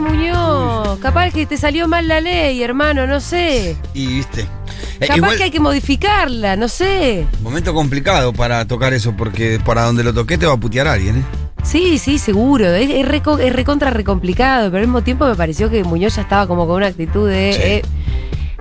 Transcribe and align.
Muñoz. 0.00 0.98
Capaz 1.00 1.30
que 1.32 1.46
te 1.46 1.56
salió 1.56 1.86
mal 1.88 2.08
la 2.08 2.20
ley, 2.20 2.62
hermano, 2.62 3.06
no 3.06 3.20
sé. 3.20 3.76
Y 3.94 4.06
viste. 4.06 4.42
Eh, 4.42 5.06
Capaz 5.06 5.16
igual, 5.16 5.36
que 5.36 5.44
hay 5.44 5.50
que 5.50 5.60
modificarla, 5.60 6.56
no 6.56 6.68
sé. 6.68 7.26
momento 7.42 7.72
complicado 7.74 8.32
para 8.32 8.66
tocar 8.66 8.92
eso, 8.92 9.14
porque 9.16 9.58
para 9.64 9.82
donde 9.82 10.04
lo 10.04 10.12
toqué 10.12 10.36
te 10.38 10.46
va 10.46 10.54
a 10.54 10.56
putear 10.58 10.86
alguien, 10.88 11.16
¿eh? 11.18 11.22
Sí, 11.62 11.98
sí, 11.98 12.18
seguro. 12.18 12.66
Es, 12.66 12.90
es, 12.90 13.06
reco- 13.06 13.38
es 13.40 13.52
recontra 13.52 13.90
recomplicado, 13.90 14.70
pero 14.70 14.80
al 14.82 14.86
mismo 14.86 15.02
tiempo 15.02 15.26
me 15.26 15.34
pareció 15.34 15.68
que 15.70 15.84
Muñoz 15.84 16.16
ya 16.16 16.22
estaba 16.22 16.46
como 16.46 16.66
con 16.66 16.76
una 16.76 16.86
actitud 16.86 17.28
de. 17.28 17.52
Sí. 17.52 17.60
eh, 17.62 17.82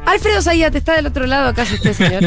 Alfredo 0.06 0.42
Zayat 0.42 0.74
está 0.76 0.96
del 0.96 1.06
otro 1.08 1.28
lado, 1.28 1.50
¿acaso 1.50 1.76
usted, 1.76 1.94
señor? 1.94 2.24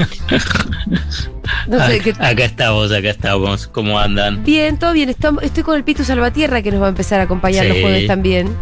No 1.69 1.79
sé, 1.87 2.01
Ac- 2.01 2.03
¿qué- 2.03 2.11
Acá 2.25 2.45
estamos, 2.45 2.93
acá 2.93 3.11
estamos. 3.11 3.67
¿Cómo 3.67 3.99
andan? 3.99 4.45
Bien, 4.45 4.79
todo 4.79 4.93
bien. 4.93 5.09
Estamos- 5.09 5.43
estoy 5.43 5.63
con 5.63 5.77
el 5.77 5.85
Pitu 5.85 6.05
Salvatierra 6.05 6.63
que 6.63 6.71
nos 6.71 6.81
va 6.83 6.87
a 6.87 6.91
empezar 6.91 7.21
a 7.21 7.25
acompañar 7.25 7.67
los 7.67 7.79
jueves 7.81 8.07
también. 8.07 8.55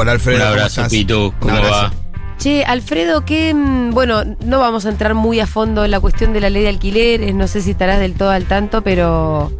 Hola 0.00 0.12
Alfredo. 0.12 0.36
Un 0.36 0.42
¿cómo 0.42 0.52
abrazo? 0.52 0.88
Pitu. 0.88 1.34
¿Cómo 1.40 1.54
abrazo. 1.56 1.72
va? 1.72 1.92
Che, 2.38 2.64
Alfredo, 2.64 3.24
que 3.24 3.52
mm, 3.52 3.90
bueno, 3.90 4.22
no 4.44 4.60
vamos 4.60 4.86
a 4.86 4.90
entrar 4.90 5.14
muy 5.14 5.40
a 5.40 5.46
fondo 5.48 5.84
en 5.84 5.90
la 5.90 5.98
cuestión 5.98 6.32
de 6.32 6.40
la 6.40 6.50
ley 6.50 6.62
de 6.62 6.68
alquileres, 6.68 7.34
no 7.34 7.48
sé 7.48 7.62
si 7.62 7.72
estarás 7.72 7.98
del 7.98 8.14
todo 8.14 8.30
al 8.30 8.44
tanto, 8.44 8.82
pero 8.82 9.52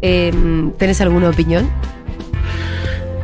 eh, 0.00 0.32
¿tenés 0.78 1.00
alguna 1.00 1.30
opinión? 1.30 1.68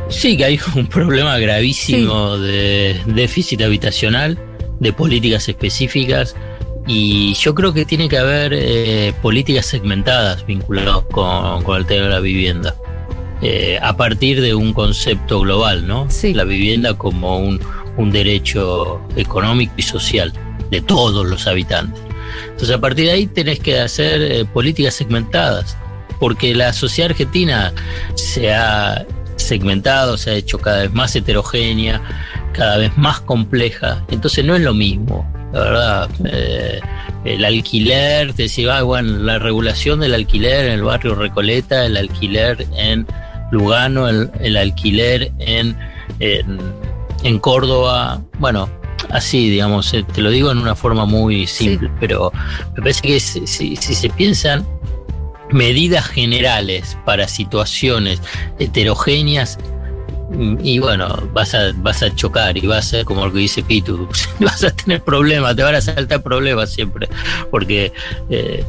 Sí, 0.09 0.37
que 0.37 0.45
hay 0.45 0.61
un 0.75 0.89
problema 0.89 1.39
gravísimo 1.39 2.37
de 2.37 3.01
déficit 3.07 3.63
habitacional, 3.63 4.37
de 4.81 4.93
políticas 4.93 5.49
específicas, 5.49 6.35
y 6.85 7.35
yo 7.35 7.55
creo 7.55 7.73
que 7.73 7.85
tiene 7.85 8.09
que 8.09 8.19
haber 8.19 8.53
eh, 8.53 9.13
políticas 9.23 9.67
segmentadas 9.67 10.45
vinculadas 10.45 11.05
con, 11.13 11.63
con 11.63 11.77
el 11.77 11.87
tema 11.87 12.07
de 12.07 12.11
la 12.11 12.21
vivienda. 12.21 12.75
Eh, 13.49 13.79
a 13.81 13.97
partir 13.97 14.41
de 14.41 14.57
un 14.57 14.73
concepto 14.73 15.39
global, 15.39 15.87
¿no? 15.87 16.11
Sí. 16.11 16.35
La 16.35 16.43
vivienda 16.43 16.95
como 16.95 17.39
un, 17.39 17.61
un 17.97 18.11
derecho 18.11 19.01
económico 19.15 19.73
y 19.77 19.83
social 19.83 20.33
de 20.69 20.81
todos 20.81 21.25
los 21.25 21.47
habitantes. 21.47 22.03
Entonces, 22.43 22.73
a 22.73 22.81
partir 22.81 23.07
de 23.07 23.13
ahí 23.13 23.29
tenés 23.29 23.61
que 23.61 23.79
hacer 23.79 24.21
eh, 24.21 24.45
políticas 24.47 24.95
segmentadas, 24.95 25.77
porque 26.19 26.57
la 26.57 26.73
sociedad 26.73 27.13
argentina 27.13 27.73
se 28.17 28.53
ha 28.53 29.07
segmentado, 29.37 30.17
se 30.17 30.31
ha 30.31 30.35
hecho 30.35 30.59
cada 30.59 30.83
vez 30.83 30.93
más 30.93 31.15
heterogénea, 31.15 32.03
cada 32.53 32.79
vez 32.79 32.99
más 32.99 33.21
compleja. 33.21 34.05
Entonces, 34.11 34.45
no 34.45 34.57
es 34.57 34.63
lo 34.63 34.75
mismo, 34.75 35.25
la 35.53 35.61
verdad. 35.61 36.11
Eh, 36.25 36.81
el 37.25 37.45
alquiler, 37.45 38.33
te 38.33 38.45
decía, 38.45 38.79
ah, 38.79 38.83
bueno, 38.83 39.19
la 39.19 39.39
regulación 39.39 40.01
del 40.01 40.15
alquiler 40.15 40.67
en 40.67 40.73
el 40.73 40.83
barrio 40.83 41.15
Recoleta, 41.15 41.87
el 41.87 41.97
alquiler 41.97 42.67
en 42.77 43.07
Lugano, 43.51 44.09
el, 44.09 44.31
el 44.41 44.57
alquiler 44.57 45.33
en, 45.39 45.77
en, 46.21 46.59
en 47.23 47.39
Córdoba, 47.39 48.21
bueno, 48.39 48.69
así, 49.11 49.49
digamos, 49.51 49.93
eh, 49.95 50.05
te 50.15 50.21
lo 50.23 50.31
digo 50.31 50.51
en 50.51 50.59
una 50.59 50.75
forma 50.75 51.05
muy 51.05 51.47
simple, 51.47 51.91
pero 52.01 52.33
me 52.75 52.81
parece 52.83 53.03
que 53.03 53.21
si, 53.21 53.47
si- 53.47 53.77
si 53.77 53.95
se 53.95 54.09
piensan 54.11 54.67
medidas 55.51 56.07
generales 56.07 56.99
para 57.05 57.29
situaciones 57.29 58.21
heterogéneas, 58.59 59.59
y 60.63 60.79
bueno, 60.81 61.09
vas 61.33 61.55
a, 61.55 61.73
vas 61.77 62.03
a 62.03 62.15
chocar 62.15 62.57
y 62.57 62.67
vas 62.67 62.93
a, 62.95 63.05
como 63.05 63.27
lo 63.27 63.33
que 63.33 63.39
dice 63.39 63.63
Pitu, 63.63 64.09
vas 64.41 64.65
a 64.65 64.71
tener 64.71 65.03
problemas, 65.03 65.55
te 65.55 65.63
van 65.63 65.75
a 65.75 65.81
saltar 65.81 66.23
problemas 66.23 66.71
siempre. 66.73 67.09
Porque, 67.51 67.93
eh, 68.29 68.65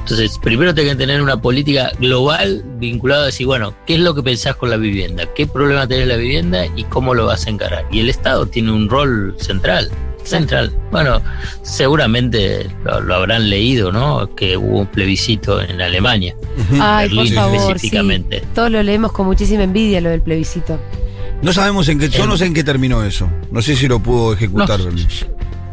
entonces, 0.00 0.38
primero 0.38 0.74
tenés 0.74 0.92
que 0.92 0.98
tener 0.98 1.22
una 1.22 1.40
política 1.40 1.90
global 1.98 2.62
vinculada 2.78 3.22
a 3.22 3.26
decir, 3.26 3.46
bueno, 3.46 3.74
¿qué 3.86 3.94
es 3.94 4.00
lo 4.00 4.14
que 4.14 4.22
pensás 4.22 4.56
con 4.56 4.70
la 4.70 4.76
vivienda? 4.76 5.24
¿Qué 5.34 5.46
problema 5.46 5.86
tenés 5.86 6.08
la 6.08 6.16
vivienda 6.16 6.66
y 6.76 6.84
cómo 6.84 7.14
lo 7.14 7.26
vas 7.26 7.46
a 7.46 7.50
encarar? 7.50 7.86
Y 7.90 8.00
el 8.00 8.10
Estado 8.10 8.46
tiene 8.46 8.72
un 8.72 8.88
rol 8.88 9.34
central. 9.38 9.90
Central. 10.24 10.70
Bueno, 10.90 11.22
seguramente 11.62 12.68
lo, 12.84 13.00
lo 13.00 13.14
habrán 13.14 13.48
leído, 13.48 13.90
¿no? 13.92 14.34
Que 14.34 14.58
hubo 14.58 14.80
un 14.80 14.86
plebiscito 14.86 15.62
en 15.62 15.80
Alemania. 15.80 16.36
Ay, 16.78 17.08
por 17.08 17.16
Berlín 17.16 17.34
favor, 17.34 17.58
sí. 17.58 17.66
específicamente. 17.66 18.42
Todos 18.54 18.70
lo 18.70 18.82
leemos 18.82 19.12
con 19.12 19.24
muchísima 19.24 19.62
envidia 19.62 20.02
lo 20.02 20.10
del 20.10 20.20
plebiscito. 20.20 20.78
No 21.42 21.52
sabemos 21.52 21.88
en 21.88 21.98
qué, 21.98 22.08
yo 22.08 22.26
no 22.26 22.36
sé 22.36 22.46
en 22.46 22.54
qué 22.54 22.64
terminó 22.64 23.04
eso. 23.04 23.28
No 23.50 23.62
sé 23.62 23.76
si 23.76 23.86
lo 23.86 24.00
pudo 24.00 24.32
ejecutar. 24.34 24.80
No. 24.80 24.90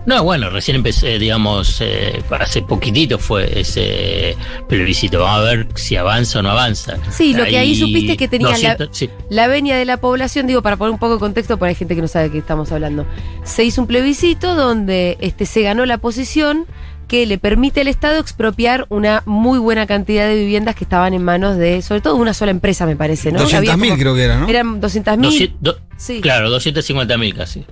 No, 0.06 0.24
bueno, 0.24 0.52
recién 0.52 0.76
empecé, 0.78 1.18
digamos, 1.18 1.78
eh, 1.82 2.22
hace 2.40 2.62
poquitito 2.62 3.18
fue 3.18 3.60
ese 3.62 4.38
plebiscito. 4.70 5.20
Vamos 5.22 5.40
a 5.40 5.44
ver 5.56 5.68
si 5.74 5.96
avanza 5.96 6.38
o 6.38 6.42
no 6.44 6.52
avanza. 6.52 6.98
Sí, 7.10 7.34
lo 7.34 7.44
que 7.46 7.58
ahí 7.58 7.76
supiste 7.76 8.16
que 8.16 8.28
tenía 8.28 8.50
la- 8.50 8.54
200, 8.76 8.90
sí. 8.92 9.10
La 9.32 9.48
venia 9.48 9.76
de 9.78 9.86
la 9.86 9.98
población, 9.98 10.46
digo, 10.46 10.62
para 10.62 10.78
poner 10.78 10.92
un 10.94 11.00
poco 11.00 11.14
de 11.16 11.20
contexto, 11.20 11.58
hay 11.60 11.74
gente 11.74 11.96
que 11.96 12.02
no 12.02 12.08
sabe 12.08 12.26
de 12.26 12.32
qué 12.34 12.38
estamos 12.38 12.72
hablando. 12.72 13.08
Se 13.44 13.64
hizo 13.64 13.82
un 13.82 13.88
plebiscito 13.88 14.54
donde 14.54 15.18
este, 15.22 15.48
se 15.48 15.64
ganó 15.64 15.88
la 15.88 15.98
posición 15.98 16.68
que 17.08 17.26
le 17.26 17.38
permite 17.38 17.82
al 17.82 17.88
Estado 17.88 18.20
expropiar 18.20 18.86
una 18.90 19.24
muy 19.26 19.60
buena 19.60 19.86
cantidad 19.88 20.28
de 20.28 20.36
viviendas 20.36 20.76
que 20.76 20.84
estaban 20.84 21.14
en 21.14 21.24
manos 21.24 21.58
de, 21.58 21.82
sobre 21.82 22.02
todo, 22.02 22.16
una 22.16 22.34
sola 22.34 22.52
empresa, 22.52 22.86
me 22.86 22.96
parece, 22.96 23.32
¿no? 23.32 23.40
Había 23.40 23.62
200.000 23.62 23.90
como- 23.90 24.00
creo 24.00 24.16
que 24.16 24.24
era, 24.24 24.38
¿no? 24.40 24.48
Eran 24.50 24.82
200.000. 24.82 25.22
200 25.22 25.58
do- 25.62 25.80
Sí. 25.98 26.20
Claro, 26.22 26.50
250 26.50 27.18
mil 27.18 27.34
casi. 27.34 27.66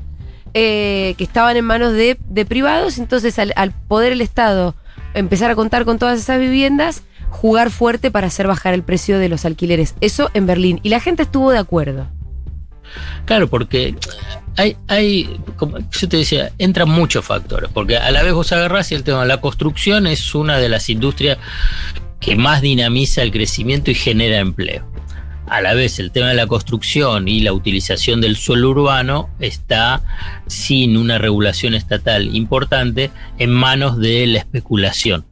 eh, 0.54 1.16
que 1.18 1.24
estaban 1.24 1.58
en 1.58 1.66
manos 1.66 1.94
de, 1.94 2.18
de 2.30 2.46
privados, 2.46 2.98
entonces 3.00 3.40
al, 3.40 3.54
al 3.56 3.72
poder 3.72 4.12
el 4.12 4.22
Estado 4.22 4.76
empezar 5.16 5.50
a 5.50 5.56
contar 5.56 5.84
con 5.84 5.98
todas 5.98 6.20
esas 6.20 6.40
viviendas, 6.40 7.02
jugar 7.30 7.72
fuerte 7.72 8.12
para 8.12 8.28
hacer 8.28 8.46
bajar 8.48 8.74
el 8.76 8.84
precio 8.84 9.18
de 9.18 9.30
los 9.30 9.46
alquileres. 9.46 9.96
Eso 10.00 10.30
en 10.36 10.46
Berlín. 10.46 10.80
Y 10.84 10.90
la 10.90 11.00
gente 11.00 11.24
estuvo 11.24 11.50
de 11.52 11.58
acuerdo. 11.58 12.08
Claro, 13.26 13.50
porque 13.50 13.96
hay, 14.58 14.78
hay, 14.88 15.40
como 15.56 15.80
yo 15.80 16.10
te 16.10 16.18
decía, 16.18 16.52
entran 16.58 16.90
muchos 16.90 17.26
factores, 17.26 17.70
porque 17.74 17.98
a 17.98 18.12
la 18.12 18.24
vez 18.24 18.34
vos 18.34 18.52
agarrás 18.52 18.92
y 18.92 18.96
el 18.96 19.04
tema 19.04 19.22
de 19.22 19.28
la 19.28 19.42
construcción 19.42 20.08
es 20.08 20.36
una 20.36 20.58
de 20.60 20.70
las 20.70 20.90
industrias 20.90 21.38
que 22.20 22.36
más 22.36 22.62
dinamiza 22.62 23.22
el 23.22 23.32
crecimiento 23.32 23.92
y 23.92 23.96
genera 23.96 24.40
empleo. 24.40 24.88
A 25.48 25.62
la 25.62 25.74
vez 25.74 26.00
el 26.00 26.12
tema 26.12 26.30
de 26.30 26.36
la 26.36 26.48
construcción 26.48 27.28
y 27.28 27.42
la 27.42 27.52
utilización 27.52 28.22
del 28.22 28.38
suelo 28.38 28.70
urbano 28.70 29.30
está 29.40 30.02
sin 30.48 30.96
una 30.96 31.18
regulación 31.18 31.74
estatal 31.74 32.34
importante 32.36 33.12
en 33.40 33.52
manos 33.52 34.00
de 34.00 34.26
la 34.28 34.40
especulación. 34.40 35.26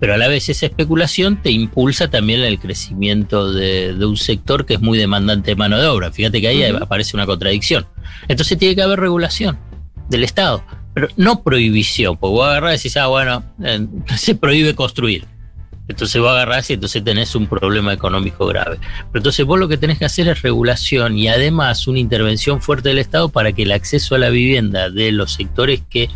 Pero 0.00 0.14
a 0.14 0.16
la 0.16 0.28
vez 0.28 0.48
esa 0.48 0.66
especulación 0.66 1.42
te 1.42 1.50
impulsa 1.50 2.08
también 2.08 2.40
el 2.40 2.58
crecimiento 2.58 3.52
de, 3.52 3.94
de 3.94 4.06
un 4.06 4.16
sector 4.16 4.64
que 4.64 4.74
es 4.74 4.80
muy 4.80 4.98
demandante 4.98 5.52
de 5.52 5.56
mano 5.56 5.78
de 5.78 5.86
obra. 5.86 6.12
Fíjate 6.12 6.40
que 6.40 6.48
ahí 6.48 6.62
aparece 6.62 7.16
una 7.16 7.26
contradicción. 7.26 7.86
Entonces 8.28 8.58
tiene 8.58 8.74
que 8.74 8.82
haber 8.82 9.00
regulación 9.00 9.58
del 10.08 10.24
Estado, 10.24 10.64
pero 10.94 11.08
no 11.16 11.42
prohibición, 11.42 12.16
porque 12.16 12.32
vos 12.32 12.48
agarrás 12.48 12.74
y 12.74 12.76
decís, 12.76 12.96
ah, 12.96 13.06
bueno, 13.08 13.44
eh, 13.62 13.86
se 14.16 14.34
prohíbe 14.34 14.74
construir. 14.74 15.26
Entonces 15.88 16.20
vos 16.20 16.30
agarrás 16.30 16.68
y 16.68 16.74
entonces 16.74 17.02
tenés 17.02 17.34
un 17.34 17.46
problema 17.46 17.94
económico 17.94 18.46
grave. 18.46 18.76
Pero 18.78 19.20
entonces 19.20 19.46
vos 19.46 19.58
lo 19.58 19.68
que 19.68 19.78
tenés 19.78 19.98
que 19.98 20.04
hacer 20.04 20.28
es 20.28 20.42
regulación 20.42 21.16
y 21.16 21.28
además 21.28 21.86
una 21.86 21.98
intervención 21.98 22.60
fuerte 22.60 22.90
del 22.90 22.98
Estado 22.98 23.30
para 23.30 23.52
que 23.52 23.62
el 23.62 23.72
acceso 23.72 24.14
a 24.14 24.18
la 24.18 24.28
vivienda 24.28 24.90
de 24.90 25.12
los 25.12 25.32
sectores 25.32 25.82
que 25.88 26.10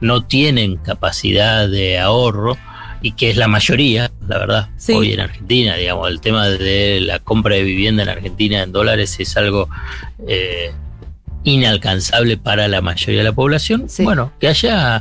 no 0.00 0.24
tienen 0.24 0.76
capacidad 0.76 1.68
de 1.68 1.98
ahorro 1.98 2.56
y 3.02 3.12
que 3.12 3.30
es 3.30 3.36
la 3.36 3.48
mayoría, 3.48 4.10
la 4.28 4.38
verdad, 4.38 4.68
Sí. 4.76 4.92
hoy 4.92 5.12
en 5.12 5.20
Argentina, 5.20 5.76
digamos, 5.76 6.08
el 6.08 6.20
tema 6.20 6.48
de 6.48 7.00
la 7.00 7.18
compra 7.20 7.54
de 7.56 7.62
vivienda 7.62 8.02
en 8.02 8.08
Argentina 8.08 8.62
en 8.62 8.72
dólares 8.72 9.16
es 9.18 9.36
algo 9.36 9.68
eh, 10.26 10.72
inalcanzable 11.44 12.36
para 12.36 12.68
la 12.68 12.80
mayoría 12.80 13.20
de 13.20 13.24
la 13.24 13.32
población. 13.32 13.88
Sí. 13.88 14.02
Bueno, 14.04 14.32
que 14.40 14.48
haya 14.48 15.00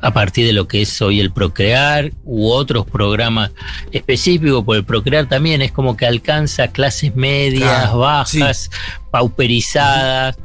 a 0.00 0.12
partir 0.14 0.46
de 0.46 0.52
lo 0.52 0.68
que 0.68 0.82
es 0.82 1.02
hoy 1.02 1.18
el 1.20 1.32
Procrear 1.32 2.12
u 2.24 2.48
otros 2.48 2.86
programas 2.86 3.50
específicos, 3.90 4.62
porque 4.64 4.78
el 4.78 4.84
Procrear 4.84 5.28
también 5.28 5.60
es 5.62 5.72
como 5.72 5.96
que 5.96 6.06
alcanza 6.06 6.68
clases 6.68 7.14
medias, 7.16 7.92
bajas, 7.92 8.70
pauperizadas, 9.10 10.36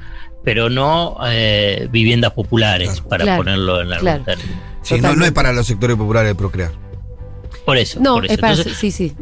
pero 0.44 0.70
no 0.70 1.18
eh, 1.28 1.88
viviendas 1.92 2.32
populares, 2.34 2.90
Claro. 2.94 3.10
para 3.10 3.24
Claro, 3.24 3.38
ponerlo 3.44 3.82
en 3.82 3.88
algún 3.94 4.00
claro. 4.00 4.24
término. 4.24 4.69
Sí, 4.96 5.02
no, 5.02 5.26
es 5.26 5.32
para 5.32 5.54
los 5.54 5.68
sectores 5.68 5.96
populares 5.98 6.30
de 6.30 6.36
procrear. 6.36 6.72
Por 7.66 7.78
eso. 7.78 8.00
No, 8.00 8.16
por 8.16 8.26
eso. 8.26 8.34
es 8.34 8.40
para. 8.40 8.54
Entonces, 8.54 8.78
sí, 8.78 8.92
sí. 8.92 9.14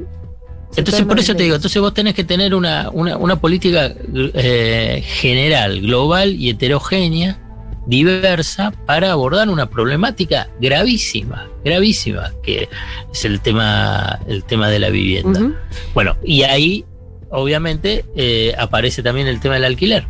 Entonces, 0.75 1.05
por 1.05 1.17
eso 1.17 1.35
te 1.35 1.43
digo, 1.43 1.55
entonces 1.55 1.81
vos 1.81 1.93
tenés 1.93 2.13
que 2.13 2.23
tener 2.23 2.53
una, 2.53 2.89
una, 2.91 3.17
una 3.17 3.37
política 3.37 3.93
eh, 4.13 5.01
general, 5.05 5.81
global 5.81 6.35
y 6.35 6.49
heterogénea, 6.49 7.39
diversa, 7.87 8.71
para 8.85 9.11
abordar 9.11 9.49
una 9.49 9.69
problemática 9.69 10.49
gravísima, 10.59 11.47
gravísima, 11.63 12.33
que 12.43 12.67
es 13.11 13.25
el 13.25 13.39
tema, 13.39 14.19
el 14.27 14.43
tema 14.43 14.69
de 14.69 14.79
la 14.79 14.89
vivienda. 14.89 15.51
Bueno, 15.93 16.17
y 16.23 16.43
ahí, 16.43 16.85
obviamente, 17.31 18.05
eh, 18.15 18.53
aparece 18.57 19.01
también 19.01 19.27
el 19.27 19.39
tema 19.39 19.55
del 19.55 19.65
alquiler. 19.65 20.05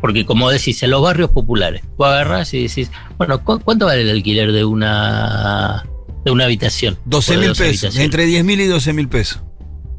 Porque 0.00 0.26
como 0.26 0.50
decís, 0.50 0.82
en 0.82 0.90
los 0.90 1.02
barrios 1.02 1.30
populares, 1.30 1.82
vos 1.96 2.06
agarrás 2.08 2.52
y 2.54 2.62
decís, 2.68 2.90
bueno, 3.18 3.42
¿cu- 3.42 3.60
¿cuánto 3.60 3.86
vale 3.86 4.02
el 4.02 4.10
alquiler 4.10 4.52
de 4.52 4.64
una, 4.64 5.84
de 6.24 6.30
una 6.30 6.44
habitación? 6.44 6.98
12 7.06 7.32
O 7.36 7.40
de 7.40 7.46
mil 7.48 7.56
pesos. 7.56 7.96
Entre 7.96 8.26
10 8.26 8.44
mil 8.44 8.60
y 8.60 8.66
12 8.66 8.92
mil 8.92 9.08
pesos. 9.08 9.40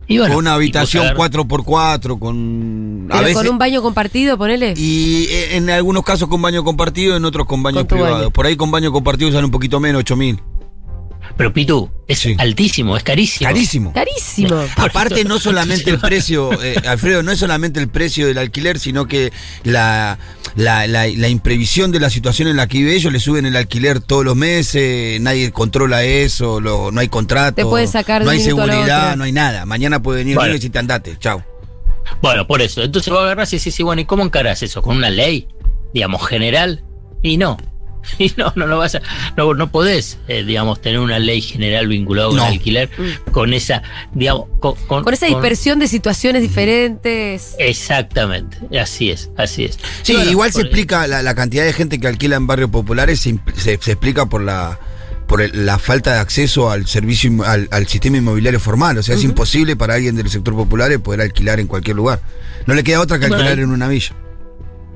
Y 0.09 0.19
bueno, 0.19 0.35
con 0.35 0.43
una 0.45 0.53
habitación 0.53 1.03
vos 1.03 1.11
agarrás- 1.27 1.31
4x4, 1.33 2.17
con. 2.19 3.07
A 3.09 3.15
Pero 3.15 3.23
veces. 3.25 3.37
con 3.37 3.47
un 3.49 3.57
baño 3.57 3.81
compartido, 3.81 4.37
ponele. 4.37 4.73
Y 4.77 5.25
eh, 5.29 5.57
en 5.57 5.69
algunos 5.69 6.03
casos 6.05 6.29
con 6.29 6.41
baño 6.41 6.63
compartido, 6.63 7.17
en 7.17 7.25
otros 7.25 7.45
con 7.45 7.61
baños 7.61 7.81
Con 7.81 7.87
privados. 7.87 8.19
baño. 8.19 8.31
Por 8.31 8.45
ahí 8.45 8.55
con 8.55 8.71
baño 8.71 8.91
compartido 8.93 9.31
sale 9.33 9.43
un 9.43 9.51
poquito 9.51 9.79
menos, 9.81 9.99
8000. 9.99 10.39
Pero 11.35 11.51
Pitu, 11.53 11.89
es 12.07 12.19
Sí. 12.19 12.35
altísimo, 12.37 12.95
es 12.95 13.03
carísimo. 13.03 13.49
Carísimo. 13.49 13.93
Carísimo. 13.93 14.65
Por 14.75 14.89
Aparte, 14.89 15.23
no 15.23 15.39
solamente 15.39 15.89
el 15.89 15.99
precio, 15.99 16.51
eh, 16.63 16.75
Alfredo, 16.87 17.23
no 17.23 17.31
es 17.31 17.39
solamente 17.39 17.79
el 17.79 17.89
precio 17.89 18.27
del 18.27 18.37
alquiler, 18.37 18.79
sino 18.79 19.07
que 19.07 19.31
la, 19.63 20.17
la, 20.55 20.87
la- 20.87 21.07
la 21.07 21.27
imprevisión 21.27 21.91
de 21.91 21.99
la 21.99 22.09
situación 22.09 22.47
en 22.47 22.55
la 22.55 22.67
que 22.67 22.77
vive 22.79 22.95
ellos, 22.95 23.11
le 23.11 23.19
suben 23.19 23.45
el 23.45 23.55
alquiler 23.55 23.99
todos 23.99 24.23
los 24.23 24.35
meses, 24.35 25.19
nadie 25.21 25.51
controla 25.51 26.03
eso, 26.03 26.59
lo- 26.61 26.91
no 26.91 27.01
hay 27.01 27.09
contrato, 27.09 27.55
Te 27.55 27.65
pueden 27.65 27.87
sacar 27.87 28.21
de 28.21 28.25
no 28.25 28.31
hay 28.31 28.39
seguridad, 28.39 29.15
no 29.17 29.23
hay 29.25 29.31
nada. 29.31 29.65
Mañana 29.65 30.01
puede 30.01 30.19
venir 30.19 30.35
Bueno. 30.35 30.55
y 30.55 30.59
te 30.69 30.79
andate, 30.79 31.17
chao. 31.19 31.43
Bueno, 32.21 32.47
por 32.47 32.61
eso. 32.61 32.81
Entonces 32.83 33.11
vos 33.11 33.21
agarrás 33.21 33.51
y 33.53 33.57
decís, 33.57 33.75
sí, 33.75 33.83
bueno, 33.83 34.01
¿y 34.01 34.05
cómo 34.05 34.23
encarás 34.23 34.63
eso? 34.63 34.81
¿Con 34.81 34.95
una 34.97 35.09
ley, 35.09 35.47
digamos, 35.93 36.25
general? 36.25 36.83
Y 37.21 37.37
no. 37.37 37.57
Y 38.19 38.31
no, 38.37 38.51
no 38.55 38.65
lo 38.67 38.77
vas 38.77 38.95
a. 38.95 39.01
No, 39.35 39.53
no 39.53 39.71
podés, 39.71 40.17
eh, 40.27 40.43
digamos, 40.43 40.81
tener 40.81 40.99
una 40.99 41.19
ley 41.19 41.41
general 41.41 41.87
vinculada 41.87 42.27
con 42.29 42.37
No. 42.37 42.45
el 42.47 42.53
alquiler 42.53 42.89
con 43.31 43.53
esa, 43.53 43.83
digamos, 44.13 44.45
con, 44.59 44.75
con- 44.87 45.01
Mm. 45.01 45.03
Con 45.03 45.13
esa 45.13 45.27
con- 45.27 45.35
dispersión 45.35 45.79
de 45.79 45.87
situaciones 45.87 46.41
diferentes. 46.41 47.55
Exactamente, 47.59 48.57
así 48.79 49.11
es, 49.11 49.29
así 49.37 49.65
es. 49.65 49.77
Sí, 50.03 50.13
bueno, 50.13 50.29
igual 50.31 50.51
se 50.51 50.61
explica, 50.61 51.07
la, 51.07 51.21
la 51.23 51.35
cantidad 51.35 51.63
de 51.63 51.73
gente 51.73 51.99
que 51.99 52.07
alquila 52.07 52.35
en 52.35 52.47
barrios 52.47 52.69
populares 52.69 53.19
se, 53.19 53.37
se- 53.55 53.77
se 53.81 53.91
explica 53.91 54.25
por 54.27 54.41
la 54.41 54.79
por 55.27 55.41
el- 55.41 55.65
la 55.65 55.77
falta 55.77 56.13
de 56.13 56.19
acceso 56.19 56.71
al 56.71 56.87
servicio 56.87 57.29
al, 57.45 57.67
al 57.71 57.85
sistema 57.87 58.17
inmobiliario 58.17 58.59
formal. 58.61 58.97
O 58.97 59.03
sea, 59.03 59.15
es 59.15 59.23
imposible 59.25 59.75
para 59.75 59.95
alguien 59.95 60.15
del 60.15 60.29
sector 60.29 60.55
popular 60.55 60.97
poder 61.01 61.19
alquilar 61.21 61.59
en 61.59 61.67
cualquier 61.67 61.97
lugar. 61.97 62.21
No 62.65 62.73
le 62.73 62.83
queda 62.83 63.01
otra 63.01 63.17
que 63.19 63.27
Bueno, 63.27 63.35
alquilar 63.35 63.57
ahí- 63.57 63.63
en 63.65 63.71
una 63.71 63.87
villa. 63.89 64.15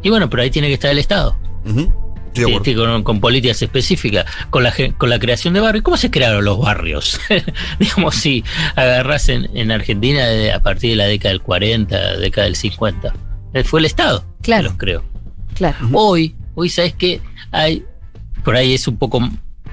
Y 0.03 0.09
bueno, 0.09 0.29
pero 0.29 0.41
ahí 0.43 0.49
tiene 0.49 0.69
que 0.69 0.75
estar 0.75 0.89
el 0.89 0.99
Estado. 0.99 1.37
De 1.65 1.91
Sí, 2.33 2.75
con, 2.75 3.03
con 3.03 3.19
políticas 3.19 3.61
específicas, 3.61 4.25
con 4.49 4.63
la, 4.63 4.73
con 4.97 5.09
la 5.09 5.19
creación 5.19 5.53
de 5.53 5.59
barrios. 5.59 5.83
¿Cómo 5.83 5.97
se 5.97 6.09
crearon 6.11 6.45
los 6.45 6.59
barrios? 6.59 7.19
Digamos, 7.79 8.15
si 8.15 8.43
agarrás 8.75 9.29
en, 9.29 9.49
en 9.57 9.71
Argentina 9.71 10.25
de- 10.27 10.51
a 10.51 10.59
partir 10.61 10.91
de 10.91 10.95
la 10.97 11.05
década 11.05 11.29
del 11.33 11.41
40, 11.41 12.17
década 12.17 12.45
del 12.45 12.55
50, 12.55 13.13
eh, 13.53 13.63
fue 13.63 13.79
el 13.81 13.85
Estado 13.85 14.25
Claro. 14.41 14.63
que 14.63 14.69
los 14.69 14.77
creó. 14.77 15.03
Claro. 15.55 15.77
Hoy, 15.93 16.35
hoy 16.55 16.69
sabes 16.69 16.93
que 16.93 17.19
hay, 17.51 17.83
por 18.43 18.55
ahí 18.55 18.73
es 18.73 18.87
un 18.87 18.97
poco 18.97 19.19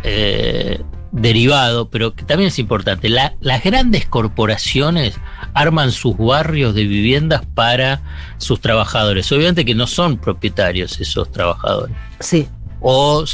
eh, 0.03 0.81
derivado, 1.13 1.89
pero 1.91 2.15
que 2.15 2.25
también 2.25 2.49
es 2.49 2.59
importante. 2.59 3.09
La- 3.09 3.35
las 3.41 3.63
grandes 3.65 4.07
corporaciones 4.07 5.15
arman 5.55 5.91
sus 5.93 6.17
barrios 6.17 6.75
de 6.75 6.85
viviendas 6.85 7.43
para 7.55 8.01
sus 8.39 8.61
trabajadores. 8.61 9.31
Obviamente 9.33 9.65
que 9.65 9.75
no 9.75 9.87
son 9.87 10.19
propietarios 10.19 11.01
esos 11.01 11.31
trabajadores. 11.33 11.97
Sí. 12.21 12.47
O 12.81 13.25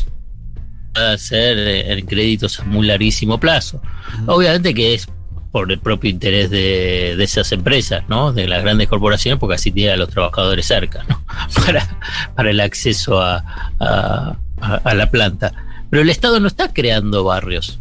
puede 0.94 1.18
ser 1.18 1.58
eh, 1.58 1.92
en 1.92 2.06
créditos 2.06 2.60
a 2.60 2.64
muy 2.64 2.86
larguísimo 2.86 3.38
plazo. 3.38 3.82
Obviamente 4.26 4.72
que 4.74 4.94
es 4.94 5.08
por 5.50 5.70
el 5.70 5.78
propio 5.78 6.10
interés 6.10 6.50
de, 6.50 7.14
de 7.16 7.24
esas 7.24 7.50
empresas, 7.52 8.02
¿no? 8.08 8.32
De 8.32 8.48
las 8.48 8.62
grandes 8.62 8.88
corporaciones, 8.88 9.38
porque 9.38 9.54
así 9.54 9.70
tienen 9.70 9.94
a 9.94 9.96
los 9.96 10.08
trabajadores 10.08 10.66
cerca, 10.66 11.04
¿no? 11.08 11.22
Para, 11.66 11.98
para 12.34 12.50
el 12.50 12.60
acceso 12.60 13.20
a- 13.20 13.44
a 13.78 14.94
la 14.94 15.10
planta. 15.10 15.52
Pero 15.94 16.02
el 16.02 16.10
Estado 16.10 16.40
no 16.40 16.48
está 16.48 16.72
creando 16.72 17.22
barrios. 17.22 17.78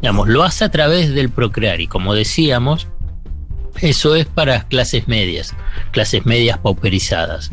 Digamos, 0.00 0.26
lo 0.26 0.42
hace 0.42 0.64
a 0.64 0.70
través 0.70 1.12
del 1.12 1.28
procrear. 1.28 1.82
Y 1.82 1.86
como 1.86 2.14
decíamos, 2.14 2.88
eso 3.82 4.16
es 4.16 4.24
para 4.24 4.66
clases 4.68 5.06
medias, 5.06 5.54
clases 5.90 6.24
medias 6.24 6.56
pauperizadas. 6.56 7.52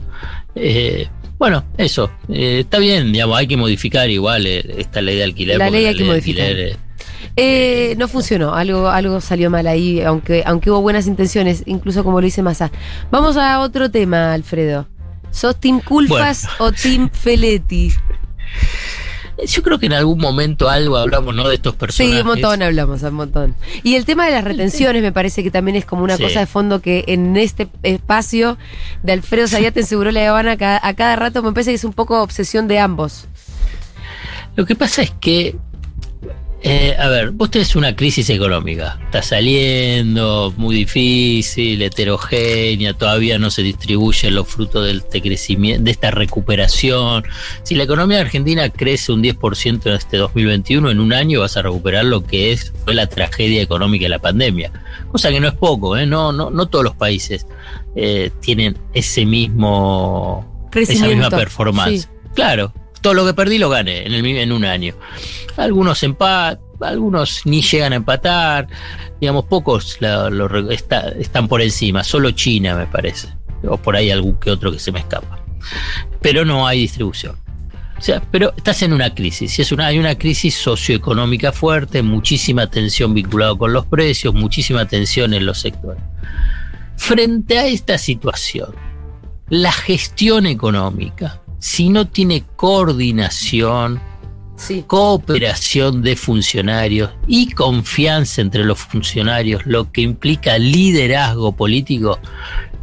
Eh, 0.56 1.10
bueno, 1.38 1.66
eso, 1.78 2.10
eh, 2.30 2.62
está 2.62 2.80
bien, 2.80 3.12
digamos, 3.12 3.38
hay 3.38 3.48
que 3.48 3.57
modificar 3.57 4.10
igual 4.10 4.48
eh, 4.48 4.63
esta 4.78 5.01
ley 5.01 5.18
de 5.18 5.24
alquiler. 5.25 5.57
La 5.57 5.69
ley 5.69 5.86
hay 5.86 5.96
que 5.96 6.04
de 6.04 6.10
modificar. 6.10 6.46
alquiler, 6.46 6.69
eh, 6.69 6.78
Eh, 7.36 7.96
no 7.98 8.07
funcionó, 8.07 8.56
algo, 8.56 8.88
algo 8.88 9.19
salió 9.19 9.50
mal 9.50 9.68
ahí, 9.68 10.00
aunque, 10.00 10.44
aunque 10.46 10.72
hubo 10.72 10.80
buenas 10.81 11.07
intenciones, 11.07 11.63
incluso 11.66 12.06
como 12.06 12.22
lo 12.22 12.25
dice 12.25 12.42
Massa. 12.42 12.72
Vamos 13.12 13.36
a 13.36 13.60
otro 13.60 13.92
tema, 13.92 14.31
Alfredo. 14.31 14.88
¿Sos 15.30 15.60
Team 15.60 15.81
Culfas 15.81 16.48
o 16.57 16.72
Team 16.72 17.10
Feletti? 17.12 17.92
Yo 19.47 19.63
creo 19.63 19.80
que 19.80 19.86
en 19.86 19.94
algún 19.94 20.19
momento 20.19 20.69
algo 20.69 20.97
hablamos, 20.97 21.33
¿no? 21.36 21.47
De 21.47 21.56
estos 21.56 21.75
personajes. 21.75 22.15
Sí, 22.18 22.21
un 22.21 22.27
montón 22.27 22.62
hablamos, 22.62 23.01
un 23.03 23.13
montón. 23.13 23.56
Y 23.83 23.95
el 23.95 24.06
tema 24.06 24.25
de 24.25 24.31
las 24.31 24.44
retenciones 24.44 25.01
me 25.01 25.12
parece 25.12 25.44
que 25.44 25.51
también 25.51 25.75
es 25.77 25.86
como 25.86 26.03
una 26.03 26.18
Sí. 26.18 26.24
cosa 26.24 26.39
de 26.41 26.45
fondo 26.45 26.81
que 26.81 27.06
en 27.07 27.38
este 27.38 27.69
espacio 27.83 28.57
de 29.03 29.13
Alfredo 29.13 29.47
Sayate 29.47 29.80
en 29.81 29.86
Seguro 29.86 30.12
La 30.12 30.27
Habana 30.30 30.51
a 30.53 30.57
cada, 30.57 30.80
a 30.83 30.94
cada 30.94 31.15
rato 31.15 31.41
me 31.44 31.51
parece 31.53 31.71
que 31.71 31.75
es 31.75 31.83
un 31.83 31.94
poco 31.94 32.21
obsesión 32.21 32.68
de 32.68 32.80
ambos. 32.80 33.27
Lo 34.56 34.65
que 34.65 34.75
pasa 34.75 35.01
es 35.03 35.12
que, 35.12 35.56
eh, 36.62 36.96
a 37.00 37.08
ver, 37.08 37.32
vos 37.32 37.50
tenés 37.50 37.76
una 37.78 37.96
crisis 37.96 38.30
económica, 38.30 39.00
está 39.06 39.22
saliendo, 39.22 40.54
muy 40.58 40.76
difícil, 40.76 41.82
heterogénea, 41.82 42.94
todavía 42.94 43.40
no 43.40 43.50
se 43.50 43.62
distribuyen 43.64 44.36
los 44.36 44.48
frutos 44.48 44.86
de 44.86 44.98
este 44.98 45.22
crecimiento, 45.22 45.84
de 45.84 45.92
esta 45.92 46.12
recuperación. 46.12 47.24
Si 47.64 47.76
la 47.76 47.84
economía 47.84 48.20
argentina 48.20 48.70
crece 48.70 49.14
un 49.14 49.24
10% 49.24 49.86
en 49.86 49.94
este 49.94 50.18
2021, 50.18 50.92
en 50.92 51.00
un 51.00 51.14
año 51.14 51.40
vas 51.40 51.56
a 51.56 51.62
recuperar 51.62 52.04
lo 52.04 52.26
que 52.26 52.52
es, 52.52 52.74
fue 52.84 52.94
la 52.94 53.08
tragedia 53.08 53.62
económica 53.62 54.04
de 54.04 54.10
la 54.10 54.20
pandemia. 54.20 54.72
Cosa 55.12 55.30
que 55.30 55.40
no 55.40 55.48
es 55.48 55.54
poco, 55.54 55.96
¿eh? 55.96 56.06
no, 56.06 56.34
no, 56.34 56.50
no 56.50 56.66
todos 56.68 56.84
los 56.84 56.96
países 56.96 57.48
eh, 57.96 58.32
tienen 58.42 58.78
ese 58.94 59.26
mismo 59.26 60.70
esa 60.76 61.08
misma 61.08 61.30
performance. 61.30 62.02
Sí. 62.02 62.08
Claro, 62.36 62.74
todo 63.01 63.13
lo 63.13 63.25
que 63.25 63.34
perdí 63.34 63.57
lo 63.57 63.69
gané 63.69 64.06
en, 64.06 64.51
un 64.51 64.66
año. 64.66 64.96
Algunos 65.57 66.04
empat, 66.04 66.60
algunos 66.81 67.46
ni 67.46 67.62
llegan 67.62 67.94
a 67.94 67.98
empatar, 67.98 68.68
digamos, 69.19 69.46
pocos 69.46 69.98
están 71.19 71.48
por 71.48 71.62
encima, 71.62 72.04
solo 72.04 72.31
China 72.31 72.75
me 72.75 72.88
parece, 72.88 73.28
o 73.63 73.78
por 73.78 73.96
ahí 73.96 74.12
algún 74.12 74.36
que 74.40 74.51
otro 74.51 74.72
que 74.72 74.80
se 74.80 74.92
me 74.92 75.00
escapa. 75.00 75.40
Pero 76.22 76.46
no 76.46 76.68
hay 76.68 76.81
distribución. 76.81 77.38
O 77.98 78.01
sea, 78.01 78.22
pero 78.31 78.54
estás 78.56 78.81
en 78.84 78.94
una 78.94 79.13
crisis, 79.13 79.60
es 79.60 79.74
una, 79.74 79.88
hay 79.88 80.00
una 80.00 80.18
crisis 80.18 80.56
socioeconómica 80.56 81.51
fuerte, 81.51 82.01
muchísima 82.01 82.68
tensión 82.68 83.13
vinculada 83.13 83.57
con 83.57 83.74
los 83.74 83.86
precios, 83.88 84.34
muchísima 84.34 84.88
tensión 84.88 85.34
en 85.34 85.46
los 85.46 85.60
sectores. 85.60 86.01
Frente 86.96 87.60
a 87.60 87.68
esta 87.68 87.98
situación, 87.98 88.74
la 89.50 89.74
gestión 89.74 90.46
económica, 90.46 91.41
si 91.60 91.89
no 91.89 92.08
tiene 92.08 92.44
coordinación, 92.56 94.01
Sí. 94.56 94.84
cooperación 94.86 96.01
de 96.01 96.18
funcionarios 96.18 97.12
y 97.28 97.51
confianza 97.51 98.42
entre 98.42 98.66
los 98.66 98.78
funcionarios, 98.80 99.66
lo 99.66 99.89
que 99.89 100.01
implica 100.01 100.58
liderazgo 100.58 101.54
político, 101.54 102.20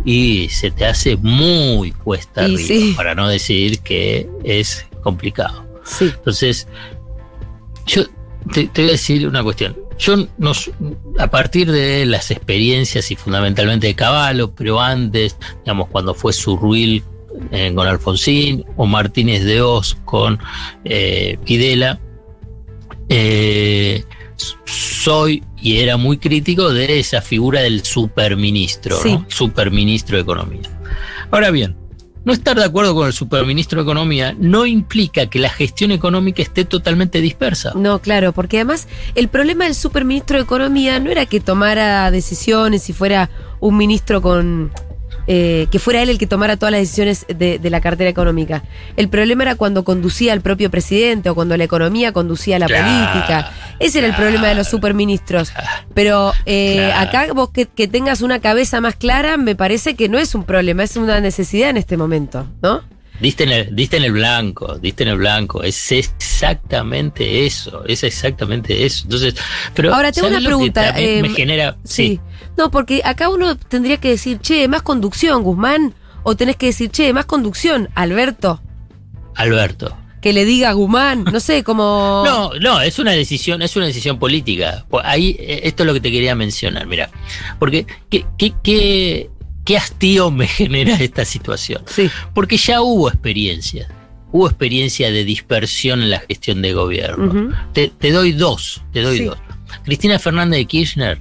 y 0.02 0.48
se 0.48 0.70
te 0.70 0.86
hace 0.86 1.16
muy 1.16 1.92
cuesta 1.92 2.44
arriba, 2.44 2.58
sí. 2.66 2.94
para 2.96 3.14
no 3.14 3.28
decir 3.28 3.80
que 3.80 4.26
es 4.44 4.86
complicado. 5.02 5.66
Sí. 5.84 6.06
Entonces, 6.06 6.66
yo 7.86 8.04
te, 8.52 8.68
te 8.68 8.82
voy 8.82 8.90
a 8.90 8.92
decir 8.92 9.26
una 9.28 9.42
cuestión. 9.42 9.76
Yo 9.98 10.28
nos, 10.38 10.70
a 11.18 11.26
partir 11.28 11.70
de 11.70 12.06
las 12.06 12.30
experiencias 12.30 13.10
y 13.10 13.16
fundamentalmente 13.16 13.86
de 13.86 13.94
Caballo, 13.94 14.52
pero 14.54 14.80
antes, 14.80 15.36
digamos, 15.64 15.88
cuando 15.88 16.14
fue 16.14 16.32
Surruil 16.32 17.02
eh, 17.50 17.72
con 17.74 17.86
Alfonsín 17.86 18.64
o 18.76 18.86
Martínez 18.86 19.44
de 19.44 19.60
Oz 19.62 19.96
con 20.04 20.38
eh, 20.84 21.38
Videla, 21.46 22.00
eh, 23.08 24.04
soy 24.64 25.42
y 25.60 25.78
era 25.78 25.96
muy 25.96 26.18
crítico 26.18 26.72
de 26.72 26.98
esa 26.98 27.22
figura 27.22 27.60
del 27.62 27.84
superministro, 27.84 28.96
Sí. 29.02 29.12
¿no? 29.14 29.24
superministro 29.28 30.16
de 30.16 30.22
Economía. 30.22 30.60
Ahora 31.30 31.50
bien, 31.50 31.76
no 32.24 32.32
estar 32.32 32.56
de 32.56 32.64
acuerdo 32.64 32.94
con 32.94 33.06
el 33.06 33.12
superministro 33.12 33.78
de 33.78 33.84
Economía 33.84 34.34
no 34.36 34.66
implica 34.66 35.26
que 35.26 35.38
la 35.38 35.48
gestión 35.48 35.92
económica 35.92 36.42
esté 36.42 36.64
totalmente 36.64 37.20
dispersa. 37.20 37.72
No, 37.76 38.00
claro, 38.00 38.32
porque 38.32 38.56
además 38.58 38.88
el 39.14 39.28
problema 39.28 39.64
del 39.64 39.76
superministro 39.76 40.36
de 40.36 40.42
Economía 40.42 40.98
no 40.98 41.10
era 41.10 41.26
que 41.26 41.38
tomara 41.40 42.10
decisiones 42.10 42.88
y 42.90 42.92
fuera 42.92 43.30
un 43.60 43.76
ministro 43.76 44.20
con... 44.22 44.72
eh, 45.26 45.66
que 45.70 45.78
fuera 45.78 46.02
él 46.02 46.08
el 46.10 46.18
que 46.18 46.26
tomara 46.26 46.56
todas 46.56 46.72
las 46.72 46.80
decisiones 46.82 47.26
de, 47.28 47.58
de 47.58 47.70
la 47.70 47.80
cartera 47.80 48.08
económica. 48.10 48.62
El 48.96 49.08
problema 49.08 49.42
era 49.44 49.54
cuando 49.56 49.84
conducía 49.84 50.32
al 50.32 50.40
propio 50.40 50.70
presidente 50.70 51.30
o 51.30 51.34
cuando 51.34 51.56
la 51.56 51.64
economía 51.64 52.12
conducía 52.12 52.56
a 52.56 52.58
la 52.60 52.66
Claro, 52.66 52.84
política. 52.84 53.50
Ese 53.78 53.98
era 53.98 54.06
el 54.08 54.14
problema 54.14 54.48
de 54.48 54.54
los 54.54 54.68
superministros. 54.68 55.52
Pero 55.94 56.32
eh, 56.46 56.76
Claro. 56.92 57.08
acá 57.08 57.32
vos 57.34 57.50
que, 57.50 57.66
que 57.66 57.88
tengas 57.88 58.20
una 58.22 58.40
cabeza 58.40 58.80
más 58.80 58.96
clara, 58.96 59.36
me 59.36 59.54
parece 59.54 59.94
que 59.96 60.08
no 60.08 60.18
es 60.18 60.34
un 60.34 60.44
problema, 60.44 60.82
es 60.84 60.96
una 60.96 61.20
necesidad 61.20 61.70
en 61.70 61.76
este 61.76 61.96
momento, 61.96 62.46
¿no? 62.62 62.82
Diste 63.20 63.44
en, 63.44 63.52
el, 63.52 63.74
diste 63.74 63.96
en 63.96 64.04
el 64.04 64.12
blanco, 64.12 64.78
diste 64.78 65.04
en 65.04 65.10
el 65.10 65.16
blanco. 65.16 65.62
Es 65.62 65.92
exactamente 65.92 67.46
eso, 67.46 67.84
es 67.86 68.02
exactamente 68.02 68.84
eso. 68.84 69.04
Entonces, 69.04 69.34
pero 69.74 69.94
Ahora 69.94 70.12
tengo 70.12 70.28
¿sabes 70.28 70.40
una 70.40 70.48
pregunta, 70.48 70.92
también 70.92 71.22
me 71.22 71.28
eh, 71.28 71.34
genera, 71.34 71.76
Sí. 71.84 72.20
No, 72.56 72.70
porque 72.70 73.02
acá 73.04 73.28
uno 73.28 73.56
tendría 73.56 73.98
que 73.98 74.10
decir, 74.10 74.38
che, 74.40 74.66
más 74.68 74.82
conducción, 74.82 75.42
Guzmán. 75.42 75.94
O 76.22 76.36
tenés 76.36 76.56
que 76.56 76.66
decir, 76.66 76.90
che, 76.90 77.12
más 77.12 77.26
conducción, 77.26 77.88
Alberto. 77.94 78.60
Alberto. 79.34 79.96
Que 80.20 80.32
le 80.32 80.44
diga 80.44 80.70
a 80.70 80.72
Guzmán, 80.72 81.24
no 81.24 81.38
sé, 81.38 81.62
como. 81.62 82.24
No, 82.26 82.50
no, 82.60 82.80
es 82.80 82.98
una 82.98 83.12
decisión, 83.12 83.62
es 83.62 83.76
una 83.76 83.86
decisión 83.86 84.18
política. 84.18 84.84
Ahí, 85.04 85.36
eh, 85.38 85.60
esto 85.64 85.82
es 85.82 85.86
lo 85.86 85.94
que 85.94 86.00
te 86.00 86.10
quería 86.10 86.34
mencionar, 86.34 86.86
mira. 86.86 87.10
Porque, 87.58 87.86
¿qué, 88.10 88.26
qué, 88.38 88.54
qué, 88.62 89.30
qué 89.66 89.76
hastío 89.76 90.30
me 90.30 90.46
genera 90.46 90.94
esta 90.94 91.26
situación? 91.26 91.82
Sí. 91.86 92.08
Porque 92.32 92.56
ya 92.56 92.80
hubo 92.80 93.08
experiencias. 93.10 93.88
Hubo 94.32 94.46
experiencia 94.48 95.10
de 95.10 95.24
dispersión 95.24 96.02
en 96.02 96.10
la 96.10 96.20
gestión 96.20 96.62
de 96.62 96.72
gobierno. 96.72 97.54
Te, 97.74 97.88
te 97.88 98.10
doy 98.10 98.32
dos, 98.32 98.82
te 98.92 99.02
doy 99.02 99.18
Sí. 99.18 99.24
dos. 99.24 99.38
Cristina 99.84 100.18
Fernández 100.18 100.58
de 100.60 100.64
Kirchner, 100.66 101.20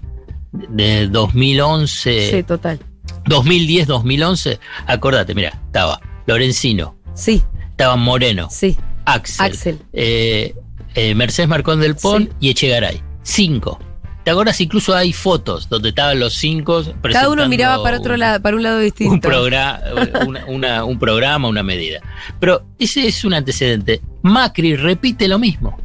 de 0.52 1.08
2011, 1.08 2.32
Sí, 2.32 2.44
total. 2.44 2.80
2010-2011, 3.26 4.60
acordate, 4.88 5.34
mira, 5.36 5.50
estaba 5.68 6.00
Lorencino, 6.28 6.96
Sí, 7.14 7.42
estaba 7.72 7.96
Moreno, 7.96 8.48
sí. 8.52 8.76
Axel, 9.06 9.46
Axel. 9.46 9.80
eh, 9.94 10.56
eh, 10.96 11.16
Mercedes 11.16 11.48
Marcón 11.50 11.80
del 11.80 11.96
Pon 11.96 12.24
Sí. 12.24 12.30
y 12.40 12.50
Echegaray. 12.50 13.02
Cinco. 13.24 13.80
¿Te 14.26 14.32
acuerdas? 14.32 14.60
Incluso 14.60 14.94
hay 14.96 15.14
fotos 15.14 15.70
donde 15.70 15.90
estaban 15.90 16.20
los 16.20 16.34
cinco. 16.34 16.84
Cada 17.14 17.30
uno 17.30 17.48
miraba 17.48 17.82
para 17.84 18.00
otro 18.00 18.16
un- 18.16 18.20
lado, 18.20 18.42
para 18.42 18.58
un 18.58 18.64
lado 18.64 18.80
distinto. 18.80 19.14
un, 19.14 19.22
progra- 19.22 19.80
una- 20.28 20.46
una- 20.48 20.84
un 20.84 20.98
programa, 21.00 21.48
una 21.48 21.62
medida. 21.64 22.02
Pero 22.40 22.66
ese 22.80 23.08
es 23.08 23.24
un 23.24 23.36
antecedente. 23.36 24.02
Macri 24.24 24.76
repite 24.76 25.28
lo 25.28 25.38
mismo. 25.40 25.78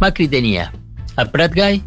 Macri 0.00 0.26
tenía 0.26 0.72
a 1.16 1.24
Pratt 1.26 1.54
Guy, 1.54 1.82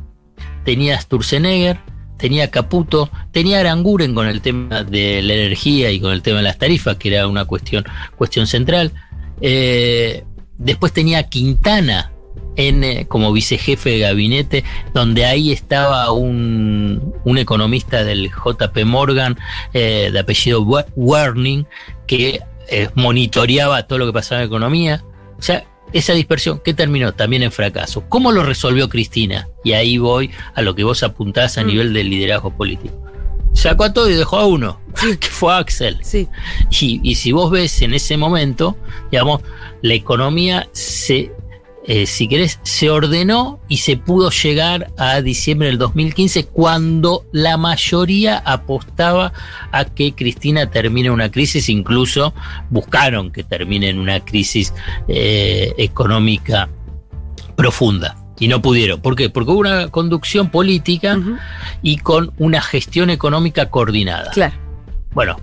tenía 0.64 0.96
a 0.96 1.02
Sturzenegger, 1.02 1.78
tenía 2.18 2.46
a 2.46 2.48
Caputo, 2.48 3.10
tenía 3.34 3.58
a 3.58 3.60
Aranguren 3.60 4.16
con 4.16 4.28
el 4.28 4.40
tema 4.40 4.86
de 4.86 5.22
la 5.22 5.34
energía 5.34 5.92
y 5.92 6.00
con 6.00 6.14
el 6.14 6.22
tema 6.22 6.38
de 6.38 6.44
las 6.44 6.58
tarifas, 6.58 6.96
que 6.96 7.10
era 7.14 7.28
una 7.28 7.44
cuestión, 7.44 7.84
cuestión 8.16 8.48
central. 8.48 8.94
Eh, 9.42 10.24
después 10.58 10.94
tenía 10.94 11.20
a 11.20 11.24
Quintana 11.24 12.13
en, 12.56 13.06
como 13.06 13.32
vicejefe 13.34 13.92
de 13.92 14.00
gabinete, 14.00 14.64
donde 14.94 15.26
ahí 15.26 15.52
estaba 15.52 16.12
un, 16.12 17.14
un 17.24 17.38
economista 17.38 18.04
del 18.04 18.30
JP 18.32 18.86
Morgan, 18.86 19.38
eh, 19.74 20.10
de 20.12 20.20
apellido 20.20 20.62
Wa- 20.62 20.86
Warning, 20.96 21.66
que 22.08 22.42
eh, 22.70 22.90
monitoreaba 22.96 23.84
todo 23.88 24.00
lo 24.00 24.06
que 24.06 24.14
pasaba 24.14 24.42
en 24.42 24.48
economía. 24.48 25.04
O 25.38 25.42
sea, 25.42 25.66
esa 25.92 26.14
dispersión, 26.14 26.60
¿qué 26.64 26.74
terminó? 26.74 27.14
También 27.14 27.44
en 27.44 27.52
fracaso. 27.52 28.04
¿Cómo 28.10 28.32
lo 28.32 28.44
resolvió 28.44 28.90
Cristina? 28.90 29.48
Y 29.64 29.74
ahí 29.74 29.98
voy 29.98 30.32
a 30.56 30.62
lo 30.62 30.74
que 30.76 30.84
vos 30.84 31.04
apuntás 31.04 31.58
a 31.58 31.64
Mm. 31.64 31.68
nivel 31.68 31.94
del 31.94 32.10
liderazgo 32.10 32.56
político. 32.56 32.96
Sacó 33.54 33.84
a 33.84 33.94
todo 33.94 34.10
y 34.10 34.16
dejó 34.16 34.38
a 34.38 34.48
uno, 34.48 34.82
que 35.20 35.28
fue 35.28 35.54
Axel. 35.54 36.00
Sí. 36.02 36.28
Y, 36.72 37.00
y 37.04 37.14
si 37.16 37.32
vos 37.32 37.52
ves 37.52 37.84
en 37.84 37.94
ese 37.94 38.18
momento, 38.18 38.76
digamos, 39.12 39.42
la 39.84 39.94
economía 39.94 40.68
se, 40.72 41.32
eh, 41.86 42.06
si 42.06 42.28
querés, 42.30 42.60
se 42.64 42.90
ordenó 42.90 43.60
y 43.68 43.78
se 43.78 43.98
pudo 43.98 44.30
llegar 44.30 44.94
a 44.98 45.22
diciembre 45.22 45.68
del 45.68 45.78
2015 45.78 46.46
cuando 46.46 47.26
la 47.34 47.58
mayoría 47.58 48.38
apostaba 48.38 49.34
a 49.72 49.86
que 49.86 50.14
Cristina 50.14 50.70
termine 50.70 51.12
una 51.12 51.30
crisis, 51.30 51.68
incluso 51.68 52.34
buscaron 52.70 53.32
que 53.32 53.44
termine 53.44 53.90
en 53.90 54.00
una 54.00 54.22
crisis 54.22 54.74
eh, 55.08 55.74
económica 55.78 56.70
profunda. 57.58 58.18
Y 58.40 58.48
no 58.48 58.62
pudieron. 58.62 59.00
¿Por 59.00 59.16
qué? 59.16 59.30
Porque 59.30 59.52
hubo 59.52 59.60
una 59.60 59.90
conducción 59.90 60.50
política 60.50 61.18
y 61.82 61.98
con 61.98 62.34
una 62.40 62.62
gestión 62.62 63.10
económica 63.10 63.70
coordinada. 63.70 64.32
Claro. 64.32 64.56
Bueno, 65.14 65.38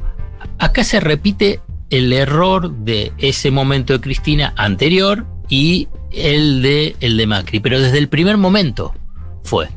acá 0.58 0.82
se 0.84 0.98
repite 1.00 1.60
el 1.90 2.12
error 2.12 2.70
de 2.70 3.12
ese 3.18 3.50
momento 3.50 3.92
de 3.92 4.00
Cristina 4.00 4.52
anterior 4.56 5.24
y 5.48 5.88
el 6.12 6.62
de 6.62 6.96
el 7.00 7.16
de 7.16 7.26
Macri, 7.26 7.60
pero 7.60 7.80
desde 7.80 7.98
el 7.98 8.08
primer 8.08 8.36
momento 8.36 8.94
fue. 9.42 9.68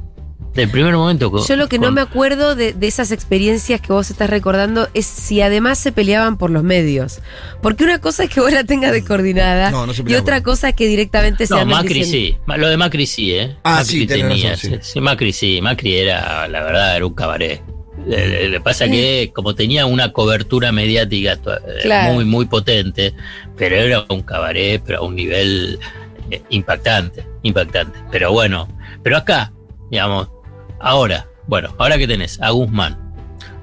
Del 0.54 0.70
primer 0.70 0.94
momento. 0.94 1.32
con- 1.32 1.44
Yo 1.48 1.56
lo 1.56 1.68
que 1.68 1.80
no 1.80 1.92
me 1.92 2.00
acuerdo 2.02 2.54
de, 2.56 2.74
de 2.74 2.86
esas 2.88 3.12
experiencias 3.12 3.82
que 3.82 3.92
vos 3.92 4.12
estás 4.12 4.30
recordando 4.30 4.88
es 4.94 5.08
si 5.08 5.42
además 5.42 5.80
se 5.80 5.92
peleaban 5.92 6.38
por 6.38 6.52
los 6.52 6.62
medios. 6.62 7.22
Porque 7.64 7.84
una 7.84 7.98
cosa 8.00 8.26
es 8.26 8.30
que 8.30 8.40
vos 8.40 8.52
la 8.52 8.64
tengas 8.64 8.92
de 8.92 9.04
coordinada 9.04 9.72
No, 9.72 9.88
no 9.88 9.96
se 9.96 10.04
y 10.06 10.14
otra 10.14 10.44
cosa 10.44 10.70
es 10.70 10.76
que 10.76 10.86
directamente 10.88 11.48
se 11.48 11.56
No, 11.56 11.66
Macri 11.66 12.02
diciendo- 12.02 12.38
sí. 12.48 12.54
Lo 12.60 12.70
de 12.70 12.78
Macri 12.78 13.08
sí, 13.08 13.34
¿eh? 13.34 13.56
Ah, 13.64 13.78
Macri 13.80 14.02
sí, 14.02 14.06
tenía. 14.06 14.52
razón, 14.52 14.72
sí. 14.74 14.78
sí, 14.82 15.02
Macri 15.02 15.34
sí. 15.34 15.60
Macri 15.60 15.96
era, 15.98 16.48
la 16.48 16.62
verdad, 16.64 16.96
era 16.98 17.06
un 17.08 17.16
cabaret. 17.16 17.64
Le, 18.06 18.28
le- 18.28 18.50
le 18.50 18.60
pasa 18.62 18.88
que 18.88 19.32
como 19.34 19.56
tenía 19.56 19.88
una 19.88 20.12
cobertura 20.12 20.72
mediática 20.72 21.34
eh, 21.34 21.40
Claro. 21.82 22.14
muy, 22.14 22.26
muy 22.26 22.46
potente, 22.46 23.16
pero 23.58 23.76
era 23.78 24.06
un 24.10 24.22
cabaret, 24.22 24.84
pero 24.86 25.00
a 25.00 25.02
un 25.02 25.16
nivel 25.16 25.80
eh, 26.32 26.42
impactante, 26.50 27.26
impactante. 27.44 28.00
Pero 28.12 28.32
bueno, 28.32 28.68
pero 29.02 29.18
acá, 29.18 29.54
digamos, 29.90 30.30
ahora, 30.80 31.28
bueno, 31.48 31.74
ahora 31.78 31.98
que 31.98 32.08
tenés 32.08 32.42
a 32.42 32.52
Guzmán, 32.52 32.98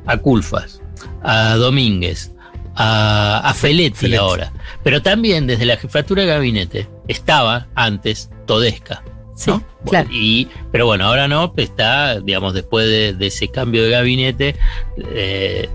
a 0.07 0.17
Culfas, 0.17 0.81
a 1.23 1.55
Domínguez, 1.57 2.33
a, 2.77 3.41
a 3.45 3.55
Feletti, 3.55 3.97
Feletti. 3.97 4.17
ahora, 4.17 4.53
pero 4.83 5.03
también 5.03 5.47
desde 5.47 5.67
la 5.67 5.77
jefatura 5.77 6.23
de 6.23 6.29
gabinete 6.29 6.89
estaba 7.09 7.69
antes 7.75 8.31
Todesca. 8.47 9.03
Sí, 9.35 9.51
¿no? 9.51 9.65
claro. 9.87 10.09
Y, 10.13 10.49
pero 10.71 10.85
bueno, 10.87 11.07
ahora 11.07 11.27
no, 11.27 11.53
está, 11.57 12.21
digamos, 12.21 12.53
después 12.53 12.87
de, 12.87 13.15
de 13.15 13.27
ese 13.29 13.49
cambio 13.49 13.83
de 13.83 13.91
gabinete, 13.91 14.57
eh, 15.15 15.69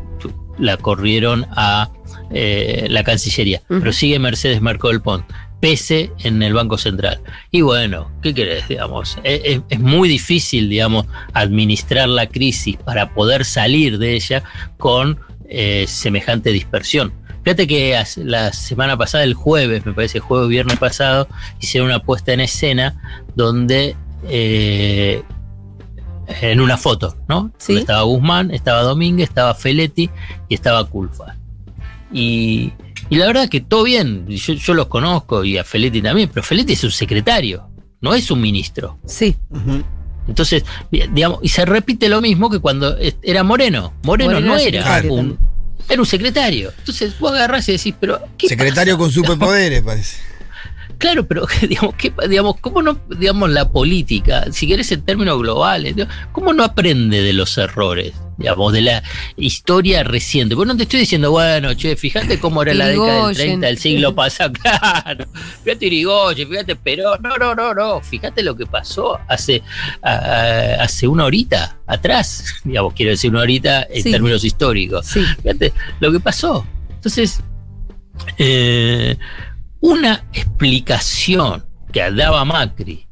la 0.60 0.78
corrieron 0.78 1.48
a 1.52 1.92
eh, 2.32 2.88
la 2.90 3.04
Cancillería. 3.04 3.62
Pero 3.68 3.92
sigue 3.92 4.20
Mercedes 4.20 4.62
Marcó 4.62 4.90
del 4.90 5.02
Pont, 5.02 5.26
pese 5.60 6.12
en 6.24 6.42
el 6.44 6.54
Banco 6.54 6.78
Central. 6.78 7.22
Y 7.52 7.62
bueno, 7.62 8.12
¿qué 8.22 8.34
querés? 8.34 8.68
Digamos, 8.68 9.18
es, 9.24 9.62
muy 9.80 10.10
difícil, 10.10 10.70
digamos, 10.70 11.06
administrar 11.34 12.10
la 12.10 12.28
crisis 12.28 12.78
para 12.78 13.14
poder 13.14 13.46
salir 13.46 13.98
de 13.98 14.14
ella 14.14 14.44
con 14.78 15.20
eh, 15.48 15.86
semejante 15.88 16.52
dispersión. 16.52 17.14
Fíjate 17.44 17.68
que 17.68 17.96
la 18.18 18.54
semana 18.54 18.98
pasada, 18.98 19.24
el 19.24 19.36
jueves, 19.36 19.86
me 19.86 19.94
parece, 19.94 20.20
jueves, 20.20 20.50
viernes 20.50 20.80
pasado, 20.80 21.28
hicieron 21.60 21.90
una 21.90 22.00
puesta 22.00 22.34
en 22.34 22.40
escena 22.40 23.24
donde 23.36 23.96
eh, 24.28 25.22
en 26.28 26.60
una 26.60 26.78
foto, 26.78 27.16
¿no? 27.28 27.52
Sí. 27.58 27.78
Estaba 27.78 28.02
Guzmán, 28.04 28.52
estaba 28.52 28.82
Domínguez, 28.82 29.30
estaba 29.30 29.54
Feletti 29.54 30.10
y 30.50 30.56
estaba 30.56 30.86
Culfa. 30.86 31.36
Y, 32.12 32.74
y 33.10 33.16
la 33.18 33.28
verdad 33.28 33.50
que 33.50 33.62
todo 33.62 33.84
bien, 33.84 34.28
yo, 34.28 34.54
yo 34.54 34.74
los 34.74 34.88
conozco 34.88 35.44
y 35.44 35.58
a 35.58 35.64
Feletti 35.64 36.02
también, 36.02 36.30
pero 36.34 36.44
Feletti 36.44 36.74
es 36.74 36.84
un 36.84 36.92
secretario, 36.92 37.70
no 38.02 38.14
es 38.14 38.32
un 38.32 38.42
ministro. 38.42 39.00
Sí. 39.06 39.36
Entonces, 40.28 40.64
digamos, 40.92 41.40
y 41.42 41.50
se 41.50 41.66
repite 41.66 42.10
lo 42.10 42.22
mismo 42.22 42.50
que 42.50 42.60
cuando 42.60 42.98
era 43.22 43.44
Moreno. 43.44 43.94
Moreno, 44.04 44.34
Moreno 44.34 44.48
no 44.48 44.58
era 44.58 45.04
un, 45.08 45.38
era 45.88 46.02
un 46.02 46.08
secretario. 46.08 46.74
Entonces 46.80 47.18
vos 47.20 47.34
agarrás 47.34 47.70
y 47.70 47.74
decís, 47.74 47.94
pero 48.00 48.20
¿qué 48.38 48.48
Secretario 48.48 48.96
pasa? 48.96 49.04
con 49.04 49.12
superpoderes, 49.12 49.82
parece. 49.84 50.18
Claro, 50.98 51.28
pero 51.28 51.46
digamos, 51.68 51.96
¿qué, 51.96 52.14
digamos, 52.28 52.56
¿cómo 52.60 52.82
no, 52.82 53.00
digamos, 53.20 53.50
la 53.50 53.70
política, 53.70 54.46
si 54.52 54.68
querés 54.68 54.92
en 54.92 55.04
términos 55.04 55.38
globales, 55.40 55.96
¿cómo 56.32 56.54
no 56.54 56.64
aprende 56.64 57.22
de 57.22 57.34
los 57.34 57.58
errores? 57.58 58.14
Digamos, 58.38 58.74
de 58.74 58.82
la 58.82 59.04
historia 59.38 60.04
reciente. 60.04 60.56
Porque 60.56 60.68
no 60.68 60.78
te 60.78 60.84
estoy 60.84 61.00
diciendo, 61.02 61.32
bueno, 61.32 61.74
che, 61.76 61.96
fíjate 61.96 62.40
cómo 62.40 62.62
era 62.62 62.74
la 62.74 62.88
década 62.88 63.08
del 63.08 63.16
Irigoyen. 63.18 63.46
30 63.62 63.68
del 63.68 63.78
siglo 63.78 64.14
pasado, 64.16 64.52
claro. 64.54 65.26
Fíjate 65.64 65.86
Irigoyen, 65.86 66.50
fíjate 66.50 66.76
Perón, 66.76 67.20
no, 67.22 67.38
no, 67.38 67.56
no, 67.56 67.74
no. 67.74 68.02
Fíjate 68.02 68.44
lo 68.44 68.56
que 68.56 68.66
pasó 68.66 69.18
hace, 69.30 69.64
a- 70.02 70.76
hace 70.82 71.08
una 71.08 71.26
horita 71.26 71.80
atrás. 71.88 72.44
Digamos, 72.66 72.94
quiero 72.94 73.12
decir 73.12 73.32
una 73.32 73.42
horita 73.42 73.84
en 73.90 74.04
Sí. 74.04 74.12
términos 74.12 74.44
históricos. 74.44 75.06
sí. 75.06 75.24
Fíjate 75.42 75.74
lo 76.00 76.12
que 76.12 76.20
pasó. 76.20 76.66
Entonces, 76.90 77.40
eh, 78.38 79.18
una 79.80 80.26
explicación 80.34 81.66
que 81.92 82.12
daba 82.12 82.44
Macri 82.44 83.05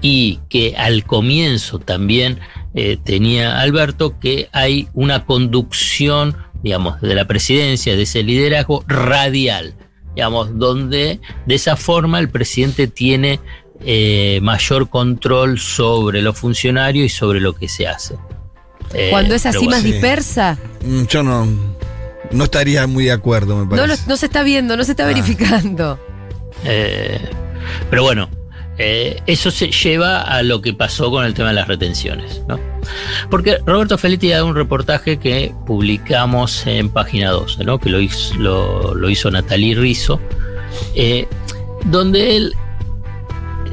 y 0.00 0.40
que 0.48 0.74
al 0.76 1.04
comienzo 1.04 1.78
también 1.78 2.38
eh, 2.74 2.98
tenía 3.02 3.60
Alberto, 3.60 4.18
que 4.20 4.48
hay 4.52 4.88
una 4.94 5.24
conducción, 5.24 6.36
digamos, 6.62 7.00
de 7.00 7.14
la 7.14 7.26
presidencia, 7.26 7.96
de 7.96 8.02
ese 8.02 8.22
liderazgo 8.22 8.84
radial, 8.86 9.74
digamos, 10.14 10.58
donde 10.58 11.20
de 11.46 11.54
esa 11.54 11.76
forma 11.76 12.18
el 12.18 12.28
presidente 12.28 12.86
tiene 12.86 13.40
eh, 13.84 14.40
mayor 14.42 14.88
control 14.88 15.58
sobre 15.58 16.22
los 16.22 16.38
funcionarios 16.38 17.06
y 17.06 17.08
sobre 17.08 17.40
lo 17.40 17.54
que 17.54 17.68
se 17.68 17.86
hace. 17.86 18.16
Eh, 18.94 19.08
Cuando 19.10 19.34
es 19.34 19.44
así 19.46 19.66
más 19.68 19.82
sí. 19.82 19.92
dispersa, 19.92 20.58
Mm, 20.84 21.04
Yo 21.06 21.22
no. 21.22 21.46
no 22.30 22.44
estaría 22.44 22.86
muy 22.86 23.04
de 23.04 23.12
acuerdo, 23.12 23.56
me 23.56 23.64
No, 23.64 23.70
parece. 23.70 24.02
lo- 24.02 24.08
no 24.10 24.16
se 24.16 24.26
está 24.26 24.42
viendo, 24.42 24.76
no 24.76 24.84
se 24.84 24.92
está 24.92 25.04
Ah. 25.04 25.08
verificando. 25.08 25.98
Eh, 26.64 27.20
pero 27.90 28.02
bueno, 28.02 28.30
eh, 28.78 29.20
eso 29.26 29.50
se 29.50 29.70
lleva 29.70 30.20
a 30.20 30.42
lo 30.42 30.60
que 30.60 30.72
pasó 30.74 31.10
con 31.10 31.24
el 31.24 31.34
tema 31.34 31.48
de 31.48 31.54
las 31.54 31.68
retenciones, 31.68 32.42
¿no? 32.48 32.58
Porque 33.30 33.58
Roberto 33.64 33.96
Feletti 33.98 34.28
da 34.28 34.44
un 34.44 34.54
reportaje 34.54 35.18
que 35.18 35.52
publicamos 35.66 36.66
en 36.66 36.90
página 36.90 37.30
12, 37.30 37.64
¿no? 37.64 37.78
Que 37.78 37.90
lo 37.90 38.00
hizo, 38.00 38.34
lo, 38.36 38.94
lo 38.94 39.08
hizo 39.10 39.30
Natalie 39.30 39.74
Rizzo, 39.74 40.20
eh, 40.94 41.26
donde 41.86 42.36
él, 42.36 42.54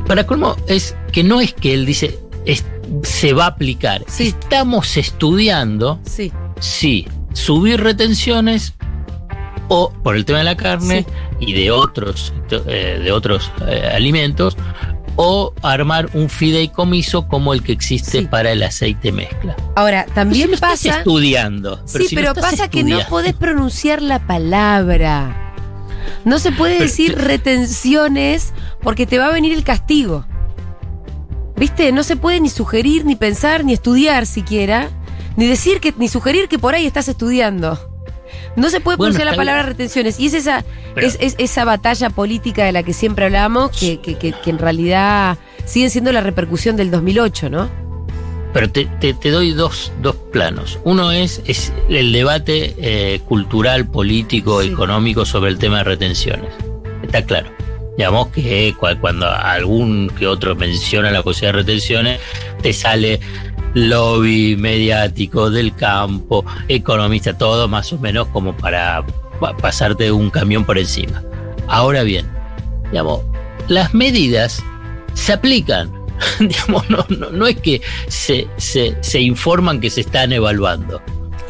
para 0.07 0.25
colmo, 0.25 0.55
es 0.67 0.95
que 1.11 1.23
no 1.23 1.41
es 1.41 1.53
que 1.53 1.73
él 1.73 1.85
dice 1.85 2.19
es- 2.45 2.65
se 3.03 3.33
va 3.33 3.45
a 3.45 3.47
aplicar, 3.47 4.03
Sí. 4.07 4.27
estamos 4.27 4.97
estudiando 4.97 5.99
Sí. 6.05 6.31
sí, 6.59 7.07
subir 7.33 7.81
retenciones 7.81 8.73
o 9.69 9.91
por 10.03 10.15
el 10.15 10.25
tema 10.25 10.39
de 10.39 10.43
la 10.43 10.57
carne 10.57 11.05
y 11.39 11.53
de 11.53 11.71
otros 11.71 12.33
eh, 12.67 12.99
de 13.03 13.11
otros 13.11 13.49
alimentos 13.93 14.55
o 15.15 15.53
armar 15.61 16.09
un 16.13 16.29
fideicomiso 16.29 17.27
como 17.27 17.53
el 17.53 17.61
que 17.63 17.71
existe 17.71 18.19
Sí. 18.21 18.25
para 18.25 18.51
el 18.51 18.63
aceite 18.63 19.11
mezcla. 19.11 19.55
Ahora, 19.75 20.05
también 20.13 20.43
Si 20.43 20.47
lo 20.49 20.55
estás 20.55 20.71
pasa. 20.83 20.97
estudiando. 20.99 21.81
Sí, 21.85 22.07
si 22.07 22.15
pero 22.15 22.33
pasa 22.33 22.67
que 22.67 22.83
no 22.83 22.99
podés 23.09 23.33
pronunciar 23.33 24.01
la 24.01 24.25
palabra. 24.25 25.53
No 26.25 26.39
se 26.39 26.51
puede 26.51 26.73
Pero 26.75 26.85
decir 26.85 27.15
te- 27.15 27.21
retenciones 27.21 28.53
porque 28.81 29.05
te 29.05 29.17
va 29.19 29.27
a 29.27 29.31
venir 29.33 29.53
el 29.53 29.63
castigo. 29.63 30.25
¿Viste? 31.55 31.91
No 31.91 32.03
se 32.03 32.15
puede 32.15 32.39
ni 32.39 32.49
sugerir, 32.49 33.05
ni 33.05 33.15
pensar, 33.15 33.63
ni 33.63 33.73
estudiar 33.73 34.25
siquiera, 34.25 34.89
ni 35.37 35.45
decir 35.45 35.79
que, 35.79 35.93
ni 35.97 36.07
sugerir 36.07 36.47
que 36.47 36.57
por 36.59 36.73
ahí 36.73 36.85
estás 36.87 37.07
estudiando. 37.07 37.77
No 38.55 38.69
se 38.69 38.79
puede 38.79 38.97
Bueno, 38.97 39.13
pronunciar 39.13 39.25
la 39.31 39.35
palabra 39.37 39.63
bien. 39.63 39.71
retenciones. 39.73 40.19
Y 40.19 40.27
es 40.27 40.33
esa, 40.35 40.63
Pero- 40.93 41.07
es, 41.07 41.17
es 41.19 41.35
esa 41.39 41.65
batalla 41.65 42.09
política 42.11 42.63
de 42.65 42.71
la 42.71 42.83
que 42.83 42.93
siempre 42.93 43.25
hablamos, 43.25 43.71
que, 43.79 43.99
que- 43.99 44.15
que- 44.17 44.31
que 44.33 44.49
en 44.49 44.59
realidad 44.59 45.37
sigue 45.65 45.89
siendo 45.89 46.11
la 46.11 46.21
repercusión 46.21 46.75
del 46.75 46.91
2008, 46.91 47.49
¿no? 47.49 47.69
Pero 48.53 48.69
te, 48.69 48.85
te- 48.99 49.15
te 49.15 49.31
doy 49.31 49.51
dos, 49.53 49.91
dos 50.03 50.15
planos. 50.31 50.77
Uno 50.83 51.11
es, 51.11 51.41
es 51.47 51.73
el 51.89 52.11
debate 52.11 52.75
eh, 52.77 53.21
cultural, 53.27 53.87
político, 53.87 54.61
Sí. 54.61 54.67
económico 54.67 55.25
sobre 55.25 55.49
el 55.49 55.57
tema 55.57 55.79
de 55.79 55.85
retenciones. 55.85 56.49
Está 57.01 57.23
claro. 57.23 57.49
Digamos 57.97 58.27
que 58.27 58.73
cua- 58.75 58.99
cuando 58.99 59.27
algún 59.29 60.11
que 60.17 60.27
otro 60.27 60.55
menciona 60.55 61.09
la 61.09 61.23
posibilidad 61.23 61.53
de 61.53 61.59
retenciones, 61.61 62.19
te 62.61 62.73
sale 62.73 63.19
lobby 63.73 64.55
mediático 64.55 65.49
del 65.49 65.73
campo, 65.75 66.45
economista, 66.67 67.37
todo 67.37 67.67
más 67.67 67.91
o 67.93 67.97
menos 67.97 68.27
como 68.27 68.55
para 68.55 69.05
pa- 69.39 69.55
pasarte 69.57 70.11
un 70.11 70.29
camión 70.29 70.63
por 70.65 70.77
encima. 70.77 71.23
Ahora 71.67 72.03
bien, 72.03 72.27
digamos, 72.91 73.21
las 73.67 73.93
medidas 73.93 74.61
se 75.13 75.33
aplican. 75.33 75.91
digamos, 76.39 76.87
no, 76.89 77.05
no, 77.09 77.29
no 77.31 77.47
es 77.47 77.59
que 77.59 77.81
se, 78.07 78.47
se, 78.57 78.95
se 79.01 79.19
informan 79.19 79.79
que 79.81 79.89
se 79.89 80.01
están 80.01 80.31
evaluando. 80.31 81.01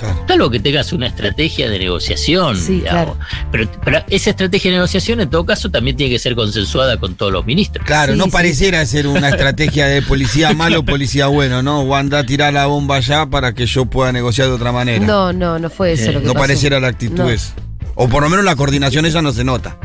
Claro. 0.03 0.25
Salvo 0.27 0.49
que 0.49 0.59
tengas 0.59 0.91
una 0.93 1.07
estrategia 1.07 1.69
de 1.69 1.79
negociación, 1.79 2.57
Sí, 2.57 2.73
digamos. 2.81 3.17
Pero, 3.51 3.69
pero 3.83 4.03
esa 4.09 4.29
estrategia 4.31 4.71
de 4.71 4.77
negociación, 4.77 5.21
en 5.21 5.29
todo 5.29 5.45
caso, 5.45 5.69
también 5.71 5.95
tiene 5.95 6.11
que 6.13 6.19
ser 6.19 6.35
consensuada 6.35 6.97
con 6.97 7.15
todos 7.15 7.31
los 7.31 7.45
ministros. 7.45 7.85
Claro, 7.85 8.13
Sí, 8.13 8.17
no 8.19 8.25
sí. 8.25 8.31
pareciera 8.31 8.85
ser 8.85 9.07
una 9.07 9.29
estrategia 9.29 9.87
de 9.87 10.01
policía 10.01 10.53
malo, 10.55 10.83
policía 10.83 11.27
bueno, 11.27 11.61
¿no? 11.63 11.81
O 11.81 11.95
anda 11.95 12.19
a 12.19 12.23
tirar 12.25 12.53
la 12.53 12.65
bomba 12.65 12.97
allá 12.97 13.25
para 13.25 13.53
que 13.53 13.65
yo 13.65 13.85
pueda 13.85 14.11
negociar 14.11 14.47
de 14.47 14.53
otra 14.53 14.71
manera. 14.71 15.05
No, 15.05 15.31
no, 15.33 15.59
no 15.59 15.69
fue 15.69 15.93
eso 15.93 16.09
Eh, 16.09 16.13
lo 16.13 16.19
que 16.21 16.25
No 16.27 16.33
pasó. 16.33 16.43
pareciera 16.43 16.79
la 16.79 16.87
actitud 16.89 17.17
No. 17.19 17.29
esa. 17.29 17.53
O 17.95 18.07
por 18.09 18.23
lo 18.23 18.29
menos 18.29 18.43
la 18.43 18.55
coordinación 18.55 19.05
esa 19.05 19.21
no 19.21 19.31
se 19.31 19.43
nota. 19.43 19.77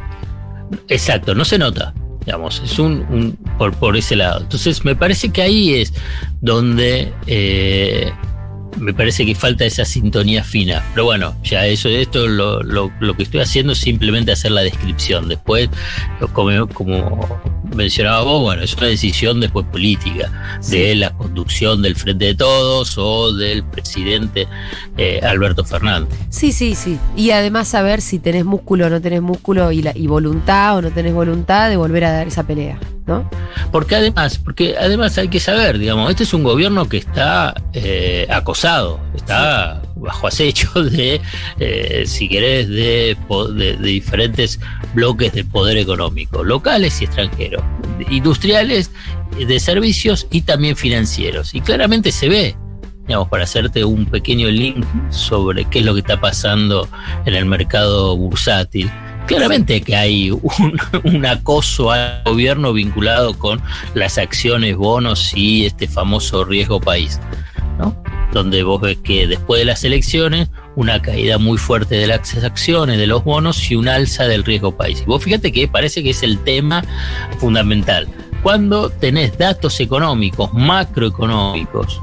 Exacto, 0.89 1.35
no 1.35 1.45
se 1.45 1.59
nota. 1.59 1.95
Digamos, 2.25 2.61
es 2.65 2.79
un, 2.79 3.07
un- 3.11 3.39
por, 3.57 3.73
por 3.75 3.97
ese 3.97 4.15
lado. 4.17 4.41
Entonces, 4.41 4.85
me 4.85 4.95
parece 4.95 5.31
que 5.31 5.41
ahí 5.43 5.75
es 5.75 5.93
donde 6.43 7.13
eh, 7.27 8.13
me 8.81 8.95
parece 8.95 9.25
que 9.27 9.35
falta 9.35 9.65
esa 9.65 9.85
sintonía 9.85 10.45
fina. 10.45 10.85
Pero 10.95 11.05
bueno, 11.05 11.37
ya 11.43 11.67
eso, 11.67 11.89
esto 11.89 12.27
lo, 12.27 12.63
lo, 12.63 12.91
lo 13.01 13.17
que 13.17 13.25
estoy 13.25 13.41
haciendo 13.41 13.73
es 13.73 13.79
simplemente 13.79 14.33
hacer 14.33 14.53
la 14.53 14.63
descripción. 14.63 15.29
Después, 15.29 15.69
como, 16.33 16.69
como 16.69 17.41
mencionaba 17.75 18.23
vos, 18.23 18.43
bueno, 18.43 18.63
es 18.63 18.75
una 18.75 18.87
decisión 18.87 19.41
después 19.41 19.67
política 19.67 20.59
de 20.71 20.95
la 20.95 21.11
conducción 21.11 21.83
del 21.83 21.97
Frente 21.97 22.27
de 22.27 22.35
Todos 22.35 22.97
o 22.99 23.33
del 23.33 23.65
presidente 23.65 24.47
eh, 24.97 25.21
Alberto 25.23 25.65
Fernández. 25.65 26.17
Sí, 26.31 26.53
sí, 26.53 26.75
sí. 26.75 26.99
Y 27.17 27.31
además 27.31 27.69
saber 27.69 28.01
si 28.01 28.19
tenés 28.19 28.45
músculo 28.45 28.87
o 28.87 28.91
no 28.91 29.01
tenés 29.01 29.23
músculo 29.23 29.73
y, 29.73 29.83
la, 29.83 29.93
y 29.95 30.07
voluntad 30.07 30.77
o 30.77 30.83
no 30.83 30.91
tenés 30.91 31.15
voluntad 31.15 31.69
de 31.69 31.77
volver 31.77 32.05
a 32.05 32.13
dar 32.13 32.29
esa 32.29 32.47
pelea, 32.47 32.79
¿no? 33.09 33.29
Porque 33.73 33.97
además, 33.97 34.39
porque 34.39 34.77
además 34.79 35.19
hay 35.19 35.27
que 35.29 35.41
saber, 35.41 35.79
digamos, 35.79 36.11
este 36.11 36.23
es 36.23 36.35
un 36.35 36.45
gobierno 36.45 36.89
que 36.89 36.99
está 36.99 37.55
eh, 37.73 38.27
acosado, 38.31 39.01
está 39.17 39.83
bajo 39.97 40.29
acecho 40.29 40.85
de, 40.85 41.21
eh, 41.59 42.05
si 42.07 42.29
querés, 42.29 42.69
de, 42.69 43.17
de- 43.57 43.77
de 43.77 43.89
diferentes 43.89 44.61
bloques 44.95 45.33
de 45.33 45.43
poder 45.45 45.79
económico, 45.79 46.45
locales 46.45 47.01
y 47.01 47.05
extranjeros, 47.07 47.63
industriales, 48.11 48.91
de 49.37 49.59
servicios 49.61 50.27
y 50.31 50.43
también 50.43 50.77
financieros. 50.77 51.55
Y 51.55 51.61
claramente 51.63 52.13
se 52.13 52.29
ve, 52.29 52.57
digamos, 53.07 53.29
para 53.29 53.45
hacerte 53.45 53.85
un 53.85 54.05
pequeño 54.07 54.49
link 54.49 54.85
sobre 55.11 55.65
qué 55.65 55.79
es 55.81 55.85
lo 55.85 55.95
que 55.95 56.01
está 56.01 56.21
pasando 56.21 56.89
en 57.25 57.35
el 57.35 57.47
mercado 57.47 58.17
bursátil. 58.17 58.91
Claramente 59.29 59.83
que 59.83 59.95
hay 59.95 60.31
un, 61.05 61.27
acoso 61.27 61.91
al 61.91 62.23
gobierno 62.25 62.73
vinculado 62.73 63.39
con 63.39 63.61
las 63.95 64.19
acciones, 64.19 64.77
bonos 64.77 65.33
y 65.35 65.67
este 65.67 65.87
famoso 65.87 66.45
riesgo 66.45 66.81
país, 66.81 67.21
¿no? 67.79 67.95
Donde 68.33 68.63
vos 68.63 68.81
ves 68.81 68.99
que 69.03 69.27
después 69.27 69.61
de 69.61 69.67
las 69.67 69.85
elecciones, 69.85 70.49
una 70.77 71.01
caída 71.01 71.39
muy 71.39 71.59
fuerte 71.59 71.97
de 71.97 72.07
las 72.07 72.43
acciones, 72.43 72.99
de 72.99 73.07
los 73.07 73.23
bonos 73.25 73.71
y 73.71 73.77
un 73.77 73.89
alza 73.89 74.25
del 74.25 74.45
riesgo 74.45 74.77
país. 74.77 75.03
Y 75.03 75.05
vos 75.05 75.23
fíjate 75.23 75.53
que 75.53 75.69
parece 75.69 76.03
que 76.03 76.11
es 76.11 76.23
el 76.23 76.39
tema 76.39 76.85
fundamental. 77.39 78.09
Cuando 78.43 78.89
tenés 78.91 79.37
datos 79.37 79.81
económicos, 79.81 80.53
macroeconómicos, 80.55 82.01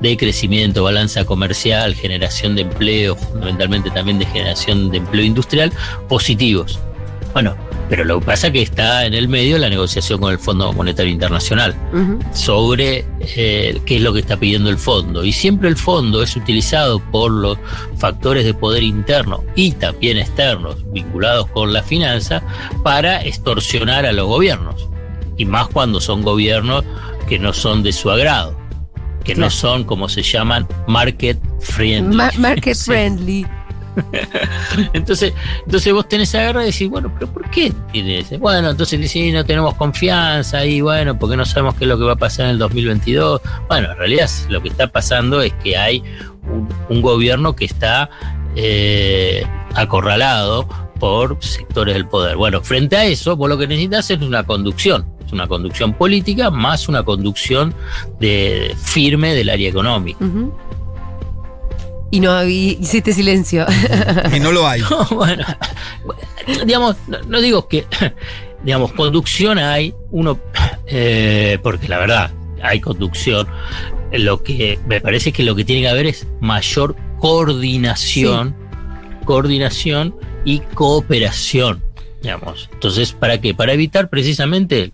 de 0.00 0.16
crecimiento, 0.16 0.84
balanza 0.84 1.24
comercial, 1.24 1.94
generación 1.94 2.54
de 2.54 2.62
empleo, 2.62 3.16
fundamentalmente 3.16 3.90
también 3.90 4.18
de 4.18 4.26
generación 4.26 4.90
de 4.90 4.98
empleo 4.98 5.24
industrial, 5.24 5.72
positivos. 6.08 6.78
Bueno, 7.32 7.54
pero 7.88 8.04
lo 8.04 8.18
que 8.18 8.26
pasa 8.26 8.46
es 8.48 8.52
que 8.52 8.62
está 8.62 9.04
en 9.06 9.14
el 9.14 9.28
medio 9.28 9.58
la 9.58 9.68
negociación 9.68 10.20
con 10.20 10.32
el 10.32 10.38
Fondo 10.38 10.72
Monetario 10.72 11.12
Internacional 11.12 11.74
sobre 12.32 13.04
eh, 13.20 13.80
qué 13.84 13.96
es 13.96 14.02
lo 14.02 14.12
que 14.12 14.20
está 14.20 14.36
pidiendo 14.38 14.70
el 14.70 14.78
fondo. 14.78 15.22
Y 15.22 15.32
siempre 15.32 15.68
el 15.68 15.76
fondo 15.76 16.22
es 16.22 16.34
utilizado 16.34 16.98
por 16.98 17.30
los 17.30 17.58
factores 17.98 18.44
de 18.44 18.54
poder 18.54 18.82
interno 18.82 19.44
y 19.54 19.72
también 19.72 20.18
externos 20.18 20.76
vinculados 20.92 21.46
con 21.48 21.72
la 21.72 21.82
finanza 21.82 22.42
para 22.82 23.22
extorsionar 23.22 24.04
a 24.06 24.12
los 24.12 24.26
gobiernos. 24.26 24.88
Y 25.36 25.44
más 25.44 25.68
cuando 25.68 26.00
son 26.00 26.22
gobiernos 26.22 26.84
que 27.28 27.38
no 27.38 27.52
son 27.52 27.82
de 27.82 27.92
su 27.92 28.10
agrado, 28.10 28.56
que 29.26 29.34
no 29.34 29.50
son 29.50 29.84
como 29.84 30.08
se 30.08 30.22
llaman 30.22 30.66
market 30.86 31.38
friendly. 31.60 32.16
Ma- 32.16 32.30
market 32.38 32.76
friendly. 32.86 33.46
Entonces, 34.92 35.32
entonces 35.64 35.90
vos 35.90 36.06
tenés 36.06 36.28
esa 36.28 36.42
guerra 36.42 36.62
y 36.64 36.66
decís, 36.66 36.86
bueno, 36.86 37.10
pero 37.18 37.32
¿por 37.32 37.48
qué 37.50 37.72
tienes? 37.92 38.38
Bueno, 38.38 38.68
entonces 38.68 39.00
decís, 39.00 39.32
no 39.32 39.42
tenemos 39.42 39.72
confianza 39.74 40.66
y 40.66 40.82
bueno, 40.82 41.18
porque 41.18 41.34
no 41.34 41.46
sabemos 41.46 41.76
qué 41.76 41.84
es 41.84 41.88
lo 41.88 41.96
que 41.98 42.04
va 42.04 42.12
a 42.12 42.16
pasar 42.16 42.44
en 42.44 42.50
el 42.52 42.58
2022. 42.58 43.40
Bueno, 43.68 43.92
en 43.92 43.96
realidad 43.96 44.28
lo 44.50 44.60
que 44.62 44.68
está 44.68 44.88
pasando 44.88 45.40
es 45.40 45.54
que 45.64 45.78
hay 45.78 46.02
un, 46.46 46.68
un 46.90 47.00
gobierno 47.00 47.56
que 47.56 47.64
está 47.64 48.10
eh, 48.54 49.46
acorralado 49.74 50.68
por 50.98 51.42
sectores 51.42 51.94
del 51.94 52.06
poder. 52.06 52.36
Bueno, 52.36 52.62
frente 52.62 52.96
a 52.96 53.04
eso, 53.04 53.36
vos 53.36 53.48
lo 53.48 53.58
que 53.58 53.66
necesitas 53.66 54.10
es 54.10 54.20
una 54.20 54.44
conducción. 54.44 55.06
Es 55.24 55.32
una 55.32 55.48
conducción 55.48 55.92
política 55.92 56.50
más 56.50 56.88
una 56.88 57.02
conducción 57.02 57.74
de, 58.20 58.74
firme 58.80 59.34
del 59.34 59.48
área 59.48 59.68
económica. 59.68 60.24
Y 62.10 62.20
no, 62.20 62.44
y 62.44 62.78
hiciste 62.80 63.12
silencio. 63.12 63.66
Y 64.34 64.40
no 64.40 64.52
lo 64.52 64.66
hay. 64.66 64.80
No, 64.90 65.04
bueno, 65.16 65.44
digamos, 66.64 66.96
no, 67.08 67.20
no 67.22 67.40
digo 67.40 67.66
que, 67.66 67.84
digamos, 68.64 68.92
conducción 68.92 69.58
hay, 69.58 69.94
uno, 70.10 70.38
eh, 70.86 71.58
porque 71.62 71.88
la 71.88 71.98
verdad, 71.98 72.30
hay 72.62 72.80
conducción, 72.80 73.48
lo 74.12 74.42
que 74.42 74.78
me 74.86 75.00
parece 75.00 75.32
que 75.32 75.42
lo 75.42 75.54
que 75.56 75.64
tiene 75.64 75.82
que 75.82 75.88
haber 75.88 76.06
es 76.06 76.26
mayor 76.40 76.96
coordinación, 77.18 78.54
coordinación 79.24 80.14
y 80.46 80.60
cooperación, 80.60 81.82
digamos. 82.22 82.70
Entonces, 82.72 83.12
¿para 83.12 83.38
qué? 83.40 83.52
Para 83.52 83.74
evitar 83.74 84.08
precisamente 84.08 84.92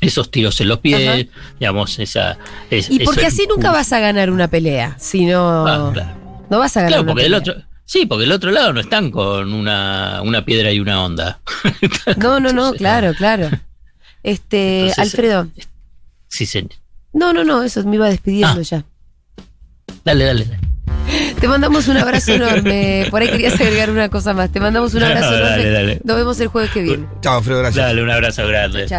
esos 0.00 0.30
tiros 0.32 0.60
en 0.60 0.68
los 0.68 0.78
pies, 0.80 1.06
Ajá. 1.08 1.18
digamos, 1.60 1.98
esa... 2.00 2.38
es- 2.70 2.90
y 2.90 2.98
porque 3.00 3.26
así 3.26 3.46
nunca 3.48 3.70
vas 3.70 3.92
a 3.92 4.00
ganar 4.00 4.30
una 4.30 4.48
pelea. 4.48 4.96
Si 4.98 5.26
no. 5.26 5.66
Ah, 5.68 5.90
claro. 5.92 6.46
No 6.50 6.58
vas 6.58 6.76
a 6.76 6.80
ganar 6.80 6.90
Claro, 6.90 7.02
una 7.04 7.12
porque 7.12 7.22
del 7.28 7.32
pelea. 7.40 7.54
otro, 7.54 7.70
Sí, 7.84 8.06
porque 8.06 8.24
el 8.24 8.32
otro 8.32 8.50
lado 8.52 8.72
no 8.72 8.80
están 8.80 9.10
con 9.10 9.52
una, 9.52 10.22
una 10.22 10.44
piedra 10.44 10.72
y 10.72 10.78
una 10.80 11.04
onda. 11.04 11.40
No, 12.18 12.38
no, 12.40 12.52
no, 12.52 12.72
claro, 12.72 13.12
claro. 13.14 13.50
Este, 14.22 14.82
Entonces, 14.88 14.98
Alfredo. 14.98 15.48
Sí, 16.28 16.46
señor. 16.46 16.70
No, 17.12 17.32
no, 17.32 17.42
no, 17.44 17.62
eso 17.64 17.82
me 17.84 17.96
iba 17.96 18.08
despidiendo 18.08 18.60
Ah. 18.60 18.62
ya. 18.62 18.84
Dale, 20.04 20.24
dale. 20.24 20.44
dale. 20.44 20.60
Te 21.40 21.48
mandamos 21.48 21.88
un 21.88 21.96
abrazo 21.96 22.32
enorme. 22.34 23.06
Por 23.10 23.22
ahí 23.22 23.28
querías 23.28 23.54
agregar 23.60 23.90
una 23.90 24.08
cosa 24.08 24.32
más. 24.34 24.50
Te 24.50 24.60
mandamos 24.60 24.94
un 24.94 25.02
abrazo 25.04 25.30
No, 25.30 25.36
enorme. 25.36 25.50
dale, 25.56 25.70
dale. 25.70 26.00
Nos 26.04 26.16
vemos 26.16 26.40
el 26.40 26.48
jueves 26.48 26.70
que 26.70 26.82
viene. 26.82 27.06
Chao, 27.22 27.38
Alfredo, 27.38 27.60
gracias. 27.60 27.86
Dale, 27.86 28.02
un 28.02 28.10
abrazo 28.10 28.46
grande. 28.46 28.86
Chao. 28.86 28.98